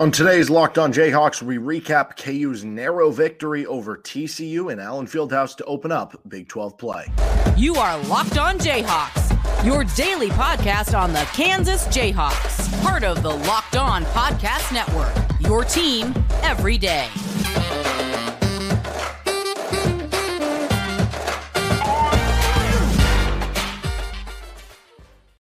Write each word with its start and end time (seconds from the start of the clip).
On 0.00 0.10
today's 0.10 0.48
Locked 0.48 0.78
On 0.78 0.90
Jayhawks, 0.90 1.42
we 1.42 1.58
recap 1.58 2.16
KU's 2.16 2.64
narrow 2.64 3.10
victory 3.10 3.66
over 3.66 3.98
TCU 3.98 4.72
and 4.72 4.80
Allen 4.80 5.06
Fieldhouse 5.06 5.54
to 5.56 5.64
open 5.66 5.92
up 5.92 6.18
Big 6.26 6.48
12 6.48 6.78
play. 6.78 7.12
You 7.54 7.74
are 7.74 8.02
Locked 8.04 8.38
On 8.38 8.58
Jayhawks, 8.58 9.62
your 9.62 9.84
daily 9.96 10.30
podcast 10.30 10.98
on 10.98 11.12
the 11.12 11.28
Kansas 11.34 11.86
Jayhawks, 11.88 12.82
part 12.82 13.04
of 13.04 13.22
the 13.22 13.28
Locked 13.28 13.76
On 13.76 14.02
Podcast 14.04 14.72
Network, 14.72 15.12
your 15.38 15.66
team 15.66 16.14
every 16.44 16.78
day. 16.78 17.06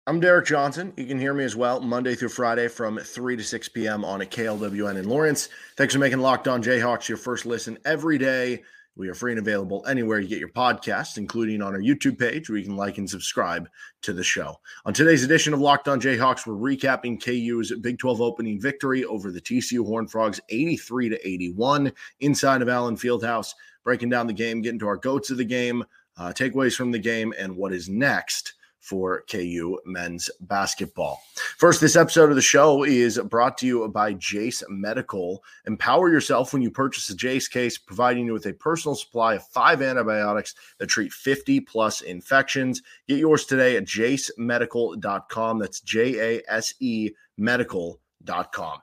I'm 0.07 0.21
Derek 0.21 0.45
Johnson. 0.45 0.93
You 0.99 1.07
can 1.07 1.19
hear 1.19 1.33
me 1.33 1.45
as 1.45 1.57
well 1.57 1.81
Monday 1.81 2.15
through 2.15 2.29
Friday 2.29 2.69
from 2.69 2.99
3 2.99 3.39
to 3.39 3.43
6 3.43 3.69
p.m. 3.71 4.05
on 4.05 4.21
a 4.21 4.27
KLWN 4.27 4.99
in 4.99 5.09
Lawrence. 5.09 5.49
Thanks 5.79 5.95
for 5.95 5.99
making 5.99 6.19
Locked 6.19 6.47
On 6.47 6.63
Jayhawks 6.63 7.09
your 7.09 7.17
first 7.17 7.47
listen 7.47 7.79
every 7.87 8.19
day. 8.19 8.63
We 8.97 9.09
are 9.09 9.15
free 9.15 9.33
and 9.33 9.39
available 9.39 9.83
anywhere 9.89 10.19
you 10.19 10.29
get 10.29 10.41
your 10.41 10.51
podcasts, 10.51 11.17
including 11.17 11.63
on 11.63 11.73
our 11.73 11.81
YouTube 11.81 12.19
page 12.19 12.51
where 12.51 12.59
you 12.59 12.67
can 12.67 12.77
like 12.77 12.99
and 12.99 13.09
subscribe 13.09 13.67
to 14.03 14.13
the 14.13 14.23
show. 14.23 14.61
On 14.85 14.93
today's 14.93 15.25
edition 15.25 15.55
of 15.55 15.61
Locked 15.61 15.89
On 15.89 15.99
Jayhawks, 15.99 16.47
we're 16.47 16.53
recapping 16.53 17.19
KU's 17.19 17.73
Big 17.81 17.97
12 17.99 18.21
opening 18.21 18.61
victory 18.61 19.07
over 19.07 19.33
the 19.33 19.41
TCU 19.41 19.87
Horned 19.87 20.11
Frogs 20.11 20.39
83 20.51 21.09
to 21.09 21.27
81 21.27 21.91
inside 22.21 22.61
of 22.61 22.69
Allen 22.69 22.97
Fieldhouse, 22.97 23.55
breaking 23.85 24.11
down 24.11 24.27
the 24.27 24.35
game, 24.35 24.61
getting 24.61 24.81
to 24.81 24.87
our 24.87 24.99
goats 24.99 25.31
of 25.31 25.39
the 25.39 25.45
game, 25.47 25.83
uh, 26.19 26.29
takeaways 26.29 26.77
from 26.77 26.91
the 26.91 26.99
game, 26.99 27.33
and 27.39 27.57
what 27.57 27.73
is 27.73 27.89
next 27.89 28.53
for 28.85 29.25
KU 29.31 29.79
men's 29.87 30.31
basketball. 30.41 31.23
First, 31.57 31.81
this 31.81 31.97
episode 31.97 32.29
of 32.29 32.37
the 32.37 32.43
show 32.43 32.85
is 32.85 33.19
brought 33.19 33.57
to 33.59 33.67
you 33.67 33.89
by 33.89 34.13
Jase 34.13 34.63
Medical. 34.69 35.43
Empower 35.67 36.11
yourself 36.11 36.53
when 36.53 36.61
you 36.61 36.71
purchase 36.71 37.09
a 37.09 37.17
Jase 37.17 37.49
case, 37.49 37.79
providing 37.79 38.27
you 38.27 38.35
with 38.35 38.45
a 38.47 38.53
personal 38.53 38.95
supply 38.95 39.37
of 39.37 39.47
five 39.49 39.81
antibiotics 39.81 40.55
that 40.79 40.89
treat 40.89 41.13
50 41.13 41.61
plus 41.61 42.03
infections. 42.03 42.83
Get 43.09 43.19
yours 43.19 43.47
today 43.47 43.77
at 43.77 43.85
jasemedical.com. 43.85 45.59
That's 45.59 45.81
J 45.81 46.37
A 46.39 46.43
S 46.47 46.75
E 46.81 47.11
medical.com. 47.39 48.81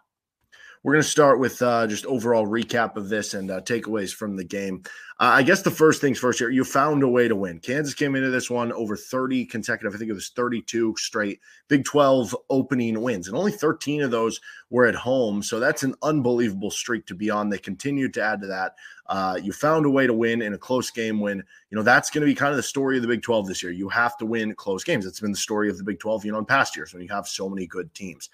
We're 0.83 0.93
going 0.93 1.03
to 1.03 1.09
start 1.09 1.37
with 1.37 1.61
uh, 1.61 1.85
just 1.85 2.07
overall 2.07 2.47
recap 2.47 2.95
of 2.95 3.07
this 3.07 3.35
and 3.35 3.51
uh, 3.51 3.61
takeaways 3.61 4.11
from 4.11 4.35
the 4.35 4.43
game. 4.43 4.81
Uh, 5.19 5.25
I 5.35 5.43
guess 5.43 5.61
the 5.61 5.69
first 5.69 6.01
things 6.01 6.17
first 6.17 6.39
here, 6.39 6.49
you 6.49 6.63
found 6.63 7.03
a 7.03 7.07
way 7.07 7.27
to 7.27 7.35
win. 7.35 7.59
Kansas 7.59 7.93
came 7.93 8.15
into 8.15 8.31
this 8.31 8.49
one 8.49 8.71
over 8.73 8.97
30 8.97 9.45
consecutive, 9.45 9.93
I 9.93 9.99
think 9.99 10.09
it 10.09 10.15
was 10.15 10.29
32 10.29 10.95
straight 10.97 11.39
Big 11.67 11.85
12 11.85 12.35
opening 12.49 12.99
wins, 12.99 13.27
and 13.27 13.37
only 13.37 13.51
13 13.51 14.01
of 14.01 14.09
those 14.09 14.41
were 14.71 14.87
at 14.87 14.95
home. 14.95 15.43
So 15.43 15.59
that's 15.59 15.83
an 15.83 15.93
unbelievable 16.01 16.71
streak 16.71 17.05
to 17.05 17.15
be 17.15 17.29
on. 17.29 17.49
They 17.49 17.59
continued 17.59 18.15
to 18.15 18.23
add 18.23 18.41
to 18.41 18.47
that. 18.47 18.73
Uh, 19.05 19.37
you 19.39 19.53
found 19.53 19.85
a 19.85 19.89
way 19.89 20.07
to 20.07 20.13
win 20.15 20.41
in 20.41 20.55
a 20.55 20.57
close 20.57 20.89
game 20.89 21.19
when, 21.19 21.37
you 21.69 21.75
know, 21.75 21.83
that's 21.83 22.09
going 22.09 22.21
to 22.21 22.25
be 22.25 22.33
kind 22.33 22.51
of 22.51 22.57
the 22.57 22.63
story 22.63 22.95
of 22.95 23.03
the 23.03 23.07
Big 23.07 23.21
12 23.21 23.47
this 23.47 23.61
year. 23.61 23.71
You 23.71 23.87
have 23.89 24.17
to 24.17 24.25
win 24.25 24.55
close 24.55 24.83
games. 24.83 25.05
It's 25.05 25.19
been 25.19 25.31
the 25.31 25.37
story 25.37 25.69
of 25.69 25.77
the 25.77 25.83
Big 25.83 25.99
12, 25.99 26.25
you 26.25 26.31
know, 26.31 26.39
in 26.39 26.45
past 26.45 26.75
years 26.75 26.91
when 26.91 27.03
you 27.03 27.09
have 27.09 27.27
so 27.27 27.47
many 27.47 27.67
good 27.67 27.93
teams. 27.93 28.31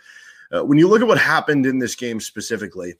Uh, 0.54 0.64
when 0.64 0.78
you 0.78 0.88
look 0.88 1.02
at 1.02 1.08
what 1.08 1.18
happened 1.18 1.66
in 1.66 1.80
this 1.80 1.96
game 1.96 2.20
specifically, 2.20 2.96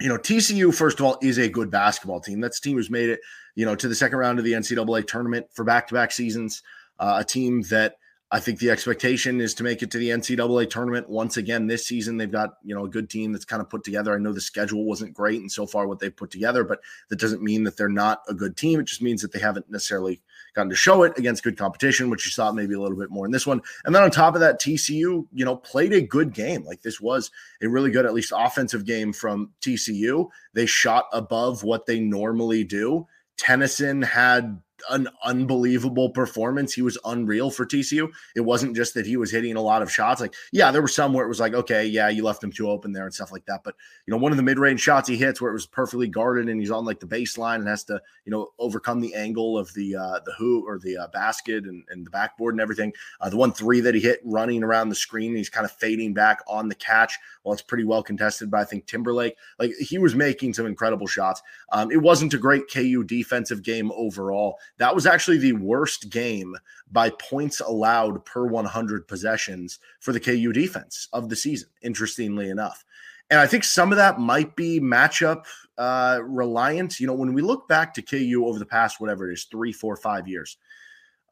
you 0.00 0.08
know, 0.08 0.18
TCU, 0.18 0.72
first 0.72 1.00
of 1.00 1.06
all, 1.06 1.18
is 1.22 1.38
a 1.38 1.48
good 1.48 1.70
basketball 1.70 2.20
team. 2.20 2.40
That's 2.40 2.58
a 2.58 2.62
team 2.62 2.76
who's 2.76 2.90
made 2.90 3.10
it, 3.10 3.20
you 3.56 3.64
know, 3.64 3.74
to 3.74 3.88
the 3.88 3.94
second 3.94 4.18
round 4.18 4.38
of 4.38 4.44
the 4.44 4.52
NCAA 4.52 5.06
tournament 5.06 5.46
for 5.52 5.64
back 5.64 5.88
to 5.88 5.94
back 5.94 6.12
seasons. 6.12 6.62
Uh, 7.00 7.18
a 7.20 7.24
team 7.24 7.62
that 7.62 7.96
I 8.30 8.40
think 8.40 8.58
the 8.58 8.68
expectation 8.68 9.40
is 9.40 9.54
to 9.54 9.64
make 9.64 9.82
it 9.82 9.90
to 9.92 9.98
the 9.98 10.10
NCAA 10.10 10.68
tournament 10.68 11.08
once 11.08 11.38
again 11.38 11.66
this 11.66 11.86
season. 11.86 12.18
They've 12.18 12.30
got 12.30 12.58
you 12.62 12.74
know 12.74 12.84
a 12.84 12.88
good 12.88 13.08
team 13.08 13.32
that's 13.32 13.46
kind 13.46 13.62
of 13.62 13.70
put 13.70 13.84
together. 13.84 14.14
I 14.14 14.18
know 14.18 14.34
the 14.34 14.40
schedule 14.40 14.84
wasn't 14.84 15.14
great, 15.14 15.40
and 15.40 15.50
so 15.50 15.66
far 15.66 15.86
what 15.86 15.98
they've 15.98 16.14
put 16.14 16.30
together, 16.30 16.62
but 16.62 16.80
that 17.08 17.18
doesn't 17.18 17.42
mean 17.42 17.64
that 17.64 17.78
they're 17.78 17.88
not 17.88 18.22
a 18.28 18.34
good 18.34 18.56
team. 18.56 18.80
It 18.80 18.86
just 18.86 19.00
means 19.00 19.22
that 19.22 19.32
they 19.32 19.38
haven't 19.38 19.70
necessarily 19.70 20.20
gotten 20.54 20.68
to 20.68 20.76
show 20.76 21.04
it 21.04 21.18
against 21.18 21.42
good 21.42 21.56
competition, 21.56 22.10
which 22.10 22.26
you 22.26 22.30
saw 22.30 22.52
maybe 22.52 22.74
a 22.74 22.80
little 22.80 22.98
bit 22.98 23.10
more 23.10 23.24
in 23.24 23.32
this 23.32 23.46
one. 23.46 23.62
And 23.86 23.94
then 23.94 24.02
on 24.02 24.10
top 24.10 24.34
of 24.34 24.40
that, 24.40 24.60
TCU 24.60 25.26
you 25.32 25.44
know 25.44 25.56
played 25.56 25.94
a 25.94 26.02
good 26.02 26.34
game. 26.34 26.64
Like 26.64 26.82
this 26.82 27.00
was 27.00 27.30
a 27.62 27.68
really 27.68 27.90
good, 27.90 28.04
at 28.04 28.12
least 28.12 28.34
offensive 28.36 28.84
game 28.84 29.14
from 29.14 29.52
TCU. 29.62 30.28
They 30.52 30.66
shot 30.66 31.06
above 31.14 31.64
what 31.64 31.86
they 31.86 31.98
normally 31.98 32.62
do. 32.62 33.06
Tennyson 33.38 34.02
had 34.02 34.60
an 34.90 35.08
unbelievable 35.24 36.10
performance. 36.10 36.72
He 36.72 36.82
was 36.82 36.98
unreal 37.04 37.50
for 37.50 37.66
TCU. 37.66 38.08
It 38.36 38.40
wasn't 38.40 38.76
just 38.76 38.94
that 38.94 39.06
he 39.06 39.16
was 39.16 39.30
hitting 39.30 39.56
a 39.56 39.60
lot 39.60 39.82
of 39.82 39.90
shots. 39.90 40.20
Like, 40.20 40.34
yeah, 40.52 40.70
there 40.70 40.82
were 40.82 40.88
some 40.88 41.12
where 41.12 41.24
it 41.24 41.28
was 41.28 41.40
like, 41.40 41.54
okay, 41.54 41.86
yeah, 41.86 42.08
you 42.08 42.24
left 42.24 42.42
him 42.42 42.52
too 42.52 42.70
open 42.70 42.92
there 42.92 43.04
and 43.04 43.14
stuff 43.14 43.32
like 43.32 43.46
that. 43.46 43.62
But 43.64 43.74
you 44.06 44.12
know, 44.12 44.18
one 44.18 44.32
of 44.32 44.36
the 44.36 44.42
mid-range 44.42 44.80
shots 44.80 45.08
he 45.08 45.16
hits 45.16 45.40
where 45.40 45.50
it 45.50 45.54
was 45.54 45.66
perfectly 45.66 46.08
guarded 46.08 46.48
and 46.48 46.60
he's 46.60 46.70
on 46.70 46.84
like 46.84 47.00
the 47.00 47.06
baseline 47.06 47.56
and 47.56 47.68
has 47.68 47.84
to, 47.84 48.00
you 48.24 48.30
know, 48.30 48.52
overcome 48.58 49.00
the 49.00 49.14
angle 49.14 49.58
of 49.58 49.72
the 49.74 49.96
uh 49.96 50.20
the 50.24 50.32
hoop 50.38 50.64
or 50.66 50.78
the 50.78 50.96
uh, 50.96 51.08
basket 51.08 51.64
and, 51.64 51.84
and 51.90 52.06
the 52.06 52.10
backboard 52.10 52.54
and 52.54 52.60
everything. 52.60 52.92
Uh, 53.20 53.28
the 53.28 53.36
one 53.36 53.52
three 53.52 53.80
that 53.80 53.94
he 53.94 54.00
hit 54.00 54.20
running 54.24 54.62
around 54.62 54.88
the 54.88 54.94
screen, 54.94 55.34
he's 55.34 55.48
kind 55.48 55.64
of 55.64 55.72
fading 55.72 56.14
back 56.14 56.40
on 56.46 56.68
the 56.68 56.74
catch. 56.74 57.18
Well, 57.44 57.52
it's 57.52 57.62
pretty 57.62 57.84
well 57.84 58.02
contested 58.02 58.50
by 58.50 58.62
I 58.62 58.64
think 58.64 58.86
Timberlake. 58.86 59.36
Like 59.58 59.72
he 59.78 59.98
was 59.98 60.14
making 60.14 60.54
some 60.54 60.66
incredible 60.66 61.06
shots. 61.06 61.42
Um, 61.72 61.90
it 61.90 62.02
wasn't 62.02 62.34
a 62.34 62.38
great 62.38 62.70
KU 62.72 63.04
defensive 63.04 63.62
game 63.62 63.90
overall. 63.92 64.58
That 64.78 64.94
was 64.94 65.06
actually 65.06 65.38
the 65.38 65.52
worst 65.52 66.10
game 66.10 66.56
by 66.90 67.10
points 67.10 67.60
allowed 67.60 68.24
per 68.24 68.46
100 68.46 69.06
possessions 69.06 69.78
for 70.00 70.12
the 70.12 70.20
KU 70.20 70.52
defense 70.52 71.08
of 71.12 71.28
the 71.28 71.36
season, 71.36 71.68
interestingly 71.82 72.48
enough. 72.48 72.84
And 73.30 73.40
I 73.40 73.46
think 73.46 73.64
some 73.64 73.92
of 73.92 73.98
that 73.98 74.18
might 74.18 74.56
be 74.56 74.80
matchup 74.80 75.44
uh, 75.76 76.20
reliant. 76.22 76.98
You 76.98 77.06
know, 77.06 77.14
when 77.14 77.34
we 77.34 77.42
look 77.42 77.68
back 77.68 77.92
to 77.94 78.02
KU 78.02 78.44
over 78.46 78.58
the 78.58 78.66
past, 78.66 79.00
whatever 79.00 79.28
it 79.28 79.34
is, 79.34 79.44
three, 79.44 79.72
four, 79.72 79.96
five 79.96 80.26
years, 80.26 80.56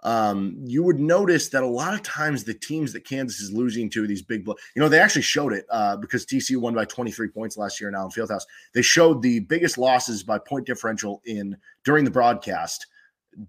um, 0.03 0.57
you 0.63 0.83
would 0.83 1.01
notice 1.01 1.49
that 1.49 1.63
a 1.63 1.67
lot 1.67 1.95
of 1.95 2.03
times 2.03 2.45
the 2.45 2.53
teams 2.53 2.93
that 2.93 3.05
Kansas 3.05 3.41
is 3.41 3.51
losing 3.51 3.89
to 3.91 4.07
these 4.07 4.23
big, 4.23 4.47
you 4.47 4.55
know, 4.77 4.89
they 4.89 5.01
actually 5.01 5.23
showed 5.23 5.53
it 5.53 5.65
uh, 5.71 5.97
because 5.97 6.27
TCU 6.27 6.59
won 6.59 6.75
by 6.75 6.85
23 6.85 7.29
points 7.29 7.57
last 7.57 7.81
year 7.81 7.89
in 7.89 7.95
Allen 7.95 8.11
Fieldhouse. 8.11 8.45
They 8.75 8.83
showed 8.83 9.23
the 9.23 9.41
biggest 9.41 9.79
losses 9.79 10.23
by 10.23 10.39
point 10.39 10.67
differential 10.67 11.23
in 11.25 11.57
during 11.83 12.05
the 12.05 12.11
broadcast 12.11 12.87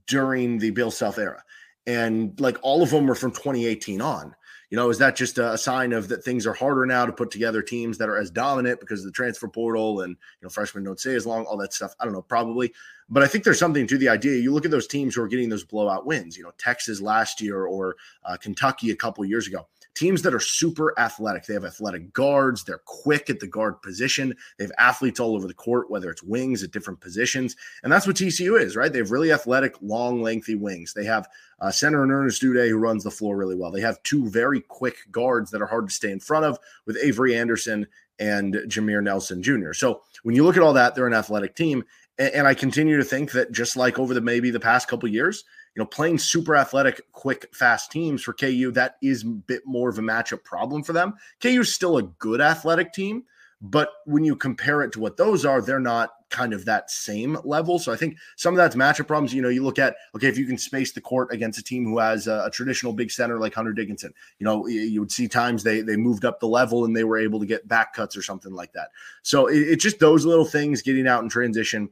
during 0.08 0.58
the 0.58 0.72
Bill 0.72 0.92
Self 0.92 1.18
era. 1.18 1.44
And 1.86 2.40
like 2.40 2.58
all 2.62 2.84
of 2.84 2.90
them 2.90 3.08
were 3.08 3.16
from 3.16 3.31
2018 3.31 4.02
on. 4.02 4.36
You 4.70 4.75
know, 4.75 4.90
is 4.90 4.98
that 4.98 5.16
just 5.16 5.38
a 5.38 5.58
sign 5.58 5.94
of 5.94 6.09
that 6.09 6.25
things 6.25 6.46
are 6.46 6.53
harder 6.53 6.86
now 6.86 7.06
to 7.06 7.14
put 7.14 7.31
together 7.31 7.62
teams 7.62 7.97
that 8.00 8.09
are 8.09 8.18
as 8.18 8.30
dominant 8.30 8.81
because 8.81 9.00
of 9.00 9.06
the 9.06 9.14
transfer 9.14 9.47
portal 9.47 10.02
and, 10.02 10.12
you 10.12 10.46
know, 10.46 10.50
freshmen 10.50 10.84
don't 10.84 11.00
stay 11.00 11.16
as 11.16 11.26
long, 11.26 11.46
all 11.46 11.56
that 11.56 11.74
stuff? 11.74 11.96
I 12.02 12.03
don't 12.03 12.14
know, 12.14 12.22
probably. 12.22 12.74
But 13.08 13.24
I 13.24 13.28
think 13.28 13.46
there's 13.46 13.59
something 13.59 13.88
to 13.88 13.97
the 13.97 14.09
idea. 14.09 14.36
You 14.42 14.53
look 14.53 14.66
at 14.66 14.72
those 14.72 14.88
teams 14.88 15.16
who 15.16 15.22
are 15.22 15.28
getting 15.30 15.47
those 15.47 15.64
blowout 15.64 16.06
wins, 16.06 16.38
you 16.38 16.44
know, 16.44 16.52
Texas 16.58 17.00
last 17.00 17.40
year 17.40 17.66
or 17.66 17.96
uh, 18.26 18.36
Kentucky 18.36 18.92
a 18.92 18.96
couple 18.97 19.24
years 19.24 19.47
ago 19.47 19.68
teams 19.97 20.22
that 20.22 20.34
are 20.34 20.40
super 20.40 20.97
athletic. 21.00 21.46
They 21.46 21.53
have 21.53 21.66
athletic 21.66 22.13
guards. 22.13 22.63
They're 22.63 22.81
quick 22.85 23.30
at 23.30 23.40
the 23.40 23.47
guard 23.47 23.81
position. 23.81 24.35
They 24.58 24.66
have 24.66 24.72
athletes 24.78 25.19
all 25.19 25.35
over 25.35 25.47
the 25.47 25.53
court, 25.53 25.90
whether 25.90 26.09
it's 26.09 26.24
wings 26.24 26.63
at 26.63 26.72
different 26.72 27.02
positions. 27.02 27.56
And 27.84 27.91
that's 27.91 28.08
what 28.08 28.16
TCU 28.16 28.62
is, 28.62 28.75
right? 28.75 28.91
They 28.91 29.00
have 29.00 29.12
really 29.12 29.31
athletic, 29.31 29.75
long, 29.81 30.22
lengthy 30.22 30.56
wings. 30.56 30.94
They 30.94 31.06
have 31.06 31.28
a 31.59 31.74
center 31.74 32.03
and 32.03 32.12
Ernest 32.12 32.41
Udeh 32.41 32.69
who 32.69 32.78
runs 32.78 33.03
the 33.03 33.12
floor 33.12 33.35
really 33.35 33.56
well. 33.56 33.72
They 33.72 33.81
have 33.81 34.02
two 34.03 34.30
very 34.30 34.62
quick 34.62 34.97
guards 35.12 35.52
that 35.52 35.62
are 35.62 35.68
hard 35.68 35.88
to 35.88 35.94
stay 35.94 36.12
in 36.12 36.19
front 36.19 36.46
of 36.46 36.59
with 36.85 36.97
Avery 37.02 37.35
Anderson 37.35 37.88
and 38.19 38.53
Jameer 38.53 39.03
Nelson 39.03 39.44
Jr. 39.44 39.74
So 39.74 40.02
when 40.24 40.35
you 40.35 40.44
look 40.44 40.58
at 40.58 40.64
all 40.64 40.74
that, 40.74 40.96
they're 40.96 41.08
an 41.08 41.14
athletic 41.14 41.56
team. 41.56 41.84
And, 42.19 42.47
I 42.47 42.56
continue 42.56 42.97
to 42.97 43.03
think 43.03 43.31
that 43.34 43.52
just 43.52 43.78
like 43.78 44.00
over 44.00 44.16
the 44.16 44.22
maybe 44.22 44.50
the 44.50 44.59
past 44.59 44.88
couple 44.88 45.08
years, 45.08 45.44
you 45.78 45.84
know, 45.84 45.88
playing 45.88 46.18
super 46.18 46.56
athletic, 46.56 47.04
quick, 47.12 47.48
fast 47.54 47.92
teams 47.92 48.24
for 48.24 48.34
KU, 48.34 48.72
that 48.72 48.96
is 49.04 49.22
a 49.22 49.28
bit 49.28 49.62
more 49.64 49.90
of 49.90 50.00
a 50.00 50.02
matchup 50.02 50.44
problem 50.44 50.82
for 50.82 50.92
them. 50.92 51.14
KU 51.40 51.62
is 51.62 51.72
still 51.72 52.00
a 52.00 52.04
good 52.04 52.42
athletic 52.42 52.94
team, 52.94 53.24
but 53.62 53.90
when 54.08 54.26
you 54.26 54.35
compare 54.35 54.82
it 54.82 54.91
to 54.94 55.00
what 55.00 55.18
those 55.18 55.46
are, 55.46 55.62
they're 55.62 55.79
not 55.79 56.14
kind 56.32 56.52
of 56.52 56.66
that 56.66 56.90
same 56.90 57.38
level. 57.44 57.78
So 57.78 57.94
I 57.94 57.96
think 57.96 58.18
some 58.38 58.56
of 58.56 58.58
that's 58.58 58.76
matchup 58.76 59.06
problems. 59.06 59.35
You 59.35 59.44
know, 59.44 59.50
you 59.50 59.64
look 59.64 59.78
at 59.78 59.96
okay, 60.16 60.28
if 60.28 60.35
you 60.35 60.47
can 60.47 60.58
space 60.58 60.94
the 60.94 61.00
court 61.00 61.32
against 61.32 61.59
a 61.59 61.64
team 61.64 61.85
who 61.85 62.00
has 62.00 62.26
a, 62.26 62.46
a, 62.47 62.50
traditional 62.50 62.91
big 62.91 63.12
center 63.12 63.40
like 63.40 63.53
Hunter 63.53 63.72
Dickinson, 63.72 64.14
you 64.40 64.46
know, 64.46 64.66
you 64.66 65.00
would 65.00 65.12
see 65.12 65.28
times 65.28 65.62
they 65.62 65.82
they 65.82 65.96
moved 65.96 66.26
up 66.26 66.40
the 66.40 66.47
level 66.47 66.85
and 66.85 66.97
they 66.97 67.03
were 67.03 67.20
able 67.20 67.40
to 67.40 67.46
get 67.46 67.68
back 67.68 67.94
cuts 67.94 68.18
or 68.18 68.23
something 68.23 68.52
like 68.52 68.73
that. 68.73 68.90
So 69.22 69.46
it, 69.46 69.59
it's 69.59 69.84
just 69.84 70.00
those 70.00 70.26
little 70.26 70.44
things 70.44 70.82
getting 70.82 71.08
out 71.08 71.22
in 71.22 71.30
transition 71.30 71.90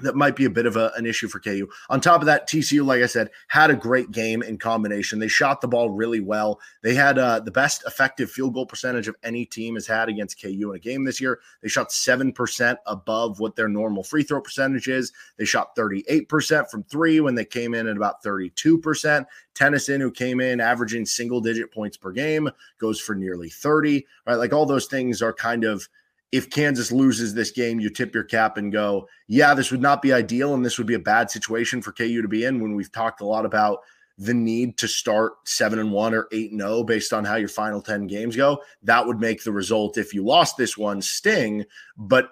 that 0.00 0.14
might 0.14 0.36
be 0.36 0.44
a 0.44 0.50
bit 0.50 0.66
of 0.66 0.76
a, 0.76 0.92
an 0.96 1.06
issue 1.06 1.28
for 1.28 1.40
KU. 1.40 1.68
On 1.90 2.00
top 2.00 2.20
of 2.20 2.26
that, 2.26 2.48
TCU, 2.48 2.84
like 2.84 3.02
I 3.02 3.06
said, 3.06 3.30
had 3.48 3.70
a 3.70 3.76
great 3.76 4.12
game 4.12 4.42
in 4.42 4.56
combination. 4.56 5.18
They 5.18 5.28
shot 5.28 5.60
the 5.60 5.68
ball 5.68 5.90
really 5.90 6.20
well. 6.20 6.60
They 6.82 6.94
had 6.94 7.18
uh, 7.18 7.40
the 7.40 7.50
best 7.50 7.84
effective 7.86 8.30
field 8.30 8.54
goal 8.54 8.66
percentage 8.66 9.08
of 9.08 9.16
any 9.22 9.44
team 9.44 9.74
has 9.74 9.86
had 9.86 10.08
against 10.08 10.40
KU 10.40 10.70
in 10.70 10.76
a 10.76 10.78
game 10.78 11.04
this 11.04 11.20
year. 11.20 11.40
They 11.62 11.68
shot 11.68 11.90
7% 11.90 12.76
above 12.86 13.40
what 13.40 13.56
their 13.56 13.68
normal 13.68 14.04
free 14.04 14.22
throw 14.22 14.40
percentage 14.40 14.88
is. 14.88 15.12
They 15.36 15.44
shot 15.44 15.74
38% 15.76 16.70
from 16.70 16.84
three 16.84 17.20
when 17.20 17.34
they 17.34 17.44
came 17.44 17.74
in 17.74 17.88
at 17.88 17.96
about 17.96 18.22
32%. 18.22 19.26
Tennyson, 19.54 20.00
who 20.00 20.12
came 20.12 20.40
in 20.40 20.60
averaging 20.60 21.04
single 21.04 21.40
digit 21.40 21.72
points 21.72 21.96
per 21.96 22.12
game, 22.12 22.48
goes 22.78 23.00
for 23.00 23.16
nearly 23.16 23.50
30, 23.50 24.06
right? 24.24 24.36
Like 24.36 24.52
all 24.52 24.66
those 24.66 24.86
things 24.86 25.20
are 25.20 25.32
kind 25.32 25.64
of 25.64 25.88
if 26.30 26.50
Kansas 26.50 26.92
loses 26.92 27.34
this 27.34 27.50
game, 27.50 27.80
you 27.80 27.88
tip 27.88 28.14
your 28.14 28.24
cap 28.24 28.56
and 28.56 28.72
go, 28.72 29.08
yeah, 29.26 29.54
this 29.54 29.70
would 29.70 29.80
not 29.80 30.02
be 30.02 30.12
ideal. 30.12 30.54
And 30.54 30.64
this 30.64 30.78
would 30.78 30.86
be 30.86 30.94
a 30.94 30.98
bad 30.98 31.30
situation 31.30 31.80
for 31.80 31.92
KU 31.92 32.20
to 32.20 32.28
be 32.28 32.44
in 32.44 32.60
when 32.60 32.74
we've 32.74 32.92
talked 32.92 33.20
a 33.20 33.26
lot 33.26 33.46
about 33.46 33.80
the 34.18 34.34
need 34.34 34.76
to 34.78 34.88
start 34.88 35.34
seven 35.44 35.78
and 35.78 35.92
one 35.92 36.12
or 36.12 36.26
eight 36.32 36.50
and 36.50 36.60
zero 36.60 36.78
oh 36.78 36.84
based 36.84 37.12
on 37.12 37.24
how 37.24 37.36
your 37.36 37.48
final 37.48 37.80
10 37.80 38.08
games 38.08 38.36
go. 38.36 38.60
That 38.82 39.06
would 39.06 39.20
make 39.20 39.44
the 39.44 39.52
result, 39.52 39.96
if 39.96 40.12
you 40.12 40.24
lost 40.24 40.56
this 40.56 40.76
one, 40.76 41.00
sting. 41.00 41.64
But 41.96 42.30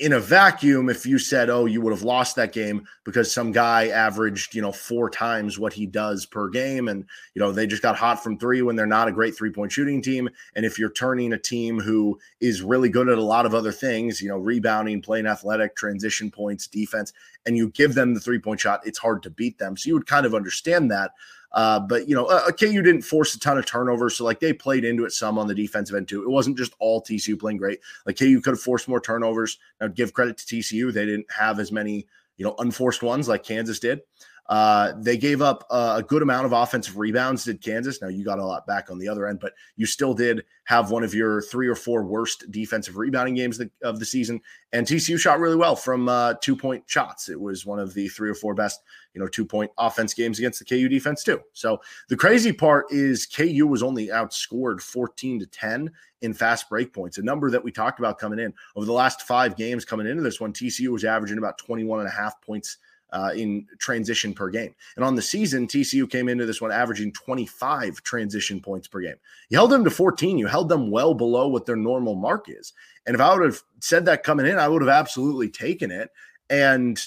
in 0.00 0.12
a 0.12 0.18
vacuum, 0.18 0.88
if 0.88 1.06
you 1.06 1.20
said, 1.20 1.48
oh, 1.48 1.66
you 1.66 1.80
would 1.80 1.92
have 1.92 2.02
lost 2.02 2.34
that 2.34 2.52
game 2.52 2.84
because 3.04 3.32
some 3.32 3.52
guy 3.52 3.88
averaged, 3.88 4.52
you 4.52 4.60
know, 4.60 4.72
four 4.72 5.08
times 5.08 5.56
what 5.56 5.72
he 5.72 5.86
does 5.86 6.26
per 6.26 6.48
game, 6.48 6.88
and, 6.88 7.04
you 7.34 7.40
know, 7.40 7.52
they 7.52 7.64
just 7.64 7.82
got 7.82 7.96
hot 7.96 8.20
from 8.20 8.36
three 8.36 8.60
when 8.60 8.74
they're 8.74 8.86
not 8.86 9.06
a 9.06 9.12
great 9.12 9.36
three 9.36 9.52
point 9.52 9.70
shooting 9.70 10.02
team. 10.02 10.28
And 10.56 10.66
if 10.66 10.80
you're 10.80 10.90
turning 10.90 11.32
a 11.32 11.38
team 11.38 11.78
who 11.78 12.18
is 12.40 12.60
really 12.60 12.88
good 12.88 13.08
at 13.08 13.18
a 13.18 13.22
lot 13.22 13.46
of 13.46 13.54
other 13.54 13.70
things, 13.70 14.20
you 14.20 14.28
know, 14.28 14.36
rebounding, 14.36 15.00
playing 15.00 15.26
athletic, 15.26 15.76
transition 15.76 16.28
points, 16.28 16.66
defense, 16.66 17.12
and 17.46 17.56
you 17.56 17.68
give 17.70 17.94
them 17.94 18.14
the 18.14 18.20
three 18.20 18.40
point 18.40 18.58
shot, 18.58 18.84
it's 18.84 18.98
hard 18.98 19.22
to 19.22 19.30
beat 19.30 19.58
them. 19.58 19.76
So 19.76 19.86
you 19.88 19.94
would 19.94 20.06
kind 20.06 20.26
of 20.26 20.34
understand 20.34 20.90
that. 20.90 21.12
Uh, 21.54 21.78
but 21.78 22.08
you 22.08 22.14
know, 22.14 22.26
uh, 22.26 22.50
KU 22.50 22.82
didn't 22.82 23.02
force 23.02 23.34
a 23.34 23.40
ton 23.40 23.56
of 23.56 23.64
turnovers, 23.64 24.16
so 24.16 24.24
like 24.24 24.40
they 24.40 24.52
played 24.52 24.84
into 24.84 25.04
it 25.04 25.12
some 25.12 25.38
on 25.38 25.46
the 25.46 25.54
defensive 25.54 25.96
end 25.96 26.08
too. 26.08 26.22
It 26.22 26.28
wasn't 26.28 26.58
just 26.58 26.74
all 26.80 27.00
TCU 27.00 27.38
playing 27.38 27.58
great. 27.58 27.78
Like 28.06 28.18
KU 28.18 28.40
could 28.40 28.54
have 28.54 28.60
forced 28.60 28.88
more 28.88 29.00
turnovers. 29.00 29.58
Now, 29.80 29.86
give 29.86 30.12
credit 30.12 30.36
to 30.38 30.44
TCU; 30.44 30.92
they 30.92 31.06
didn't 31.06 31.30
have 31.30 31.60
as 31.60 31.70
many 31.70 32.06
you 32.36 32.44
know 32.44 32.56
unforced 32.58 33.02
ones 33.02 33.28
like 33.28 33.44
Kansas 33.44 33.78
did. 33.78 34.00
Uh, 34.46 34.92
they 34.98 35.16
gave 35.16 35.40
up 35.40 35.64
a 35.70 36.02
good 36.06 36.20
amount 36.20 36.44
of 36.44 36.52
offensive 36.52 36.98
rebounds, 36.98 37.44
did 37.44 37.62
Kansas. 37.62 38.02
Now, 38.02 38.08
you 38.08 38.24
got 38.24 38.38
a 38.38 38.44
lot 38.44 38.66
back 38.66 38.90
on 38.90 38.98
the 38.98 39.08
other 39.08 39.26
end, 39.26 39.40
but 39.40 39.54
you 39.76 39.86
still 39.86 40.12
did 40.12 40.44
have 40.64 40.90
one 40.90 41.02
of 41.02 41.14
your 41.14 41.40
three 41.40 41.66
or 41.66 41.74
four 41.74 42.04
worst 42.04 42.50
defensive 42.50 42.96
rebounding 42.96 43.34
games 43.34 43.60
of 43.82 43.98
the 43.98 44.04
season. 44.04 44.40
And 44.72 44.86
TCU 44.86 45.18
shot 45.18 45.38
really 45.38 45.56
well 45.56 45.76
from 45.76 46.08
uh, 46.08 46.34
two 46.42 46.56
point 46.56 46.84
shots. 46.86 47.28
It 47.28 47.40
was 47.40 47.64
one 47.64 47.78
of 47.78 47.94
the 47.94 48.08
three 48.08 48.28
or 48.28 48.34
four 48.34 48.54
best, 48.54 48.82
you 49.14 49.20
know, 49.20 49.28
two 49.28 49.46
point 49.46 49.70
offense 49.78 50.12
games 50.12 50.38
against 50.38 50.58
the 50.58 50.64
KU 50.66 50.88
defense, 50.88 51.24
too. 51.24 51.40
So 51.54 51.80
the 52.08 52.16
crazy 52.16 52.52
part 52.52 52.86
is 52.90 53.26
KU 53.26 53.66
was 53.66 53.82
only 53.82 54.08
outscored 54.08 54.82
14 54.82 55.40
to 55.40 55.46
10 55.46 55.90
in 56.20 56.34
fast 56.34 56.68
break 56.68 56.92
points, 56.92 57.16
a 57.18 57.22
number 57.22 57.50
that 57.50 57.62
we 57.62 57.70
talked 57.72 57.98
about 57.98 58.18
coming 58.18 58.38
in. 58.38 58.52
Over 58.76 58.86
the 58.86 58.92
last 58.92 59.22
five 59.22 59.56
games 59.56 59.84
coming 59.84 60.06
into 60.06 60.22
this 60.22 60.40
one, 60.40 60.52
TCU 60.52 60.88
was 60.88 61.04
averaging 61.04 61.38
about 61.38 61.58
21 61.58 62.00
and 62.00 62.08
a 62.08 62.12
half 62.12 62.40
points 62.42 62.78
uh, 63.14 63.30
in 63.34 63.66
transition 63.78 64.34
per 64.34 64.50
game. 64.50 64.74
And 64.96 65.04
on 65.04 65.14
the 65.14 65.22
season, 65.22 65.66
TCU 65.66 66.10
came 66.10 66.28
into 66.28 66.44
this 66.44 66.60
one 66.60 66.72
averaging 66.72 67.12
25 67.12 68.02
transition 68.02 68.60
points 68.60 68.88
per 68.88 69.00
game. 69.00 69.16
You 69.48 69.56
held 69.56 69.70
them 69.70 69.84
to 69.84 69.90
14. 69.90 70.36
You 70.36 70.48
held 70.48 70.68
them 70.68 70.90
well 70.90 71.14
below 71.14 71.48
what 71.48 71.64
their 71.64 71.76
normal 71.76 72.16
mark 72.16 72.46
is. 72.48 72.72
And 73.06 73.14
if 73.14 73.20
I 73.20 73.32
would 73.32 73.44
have 73.44 73.62
said 73.80 74.04
that 74.06 74.24
coming 74.24 74.46
in, 74.46 74.58
I 74.58 74.68
would 74.68 74.82
have 74.82 74.88
absolutely 74.88 75.48
taken 75.48 75.90
it. 75.90 76.10
And 76.50 77.00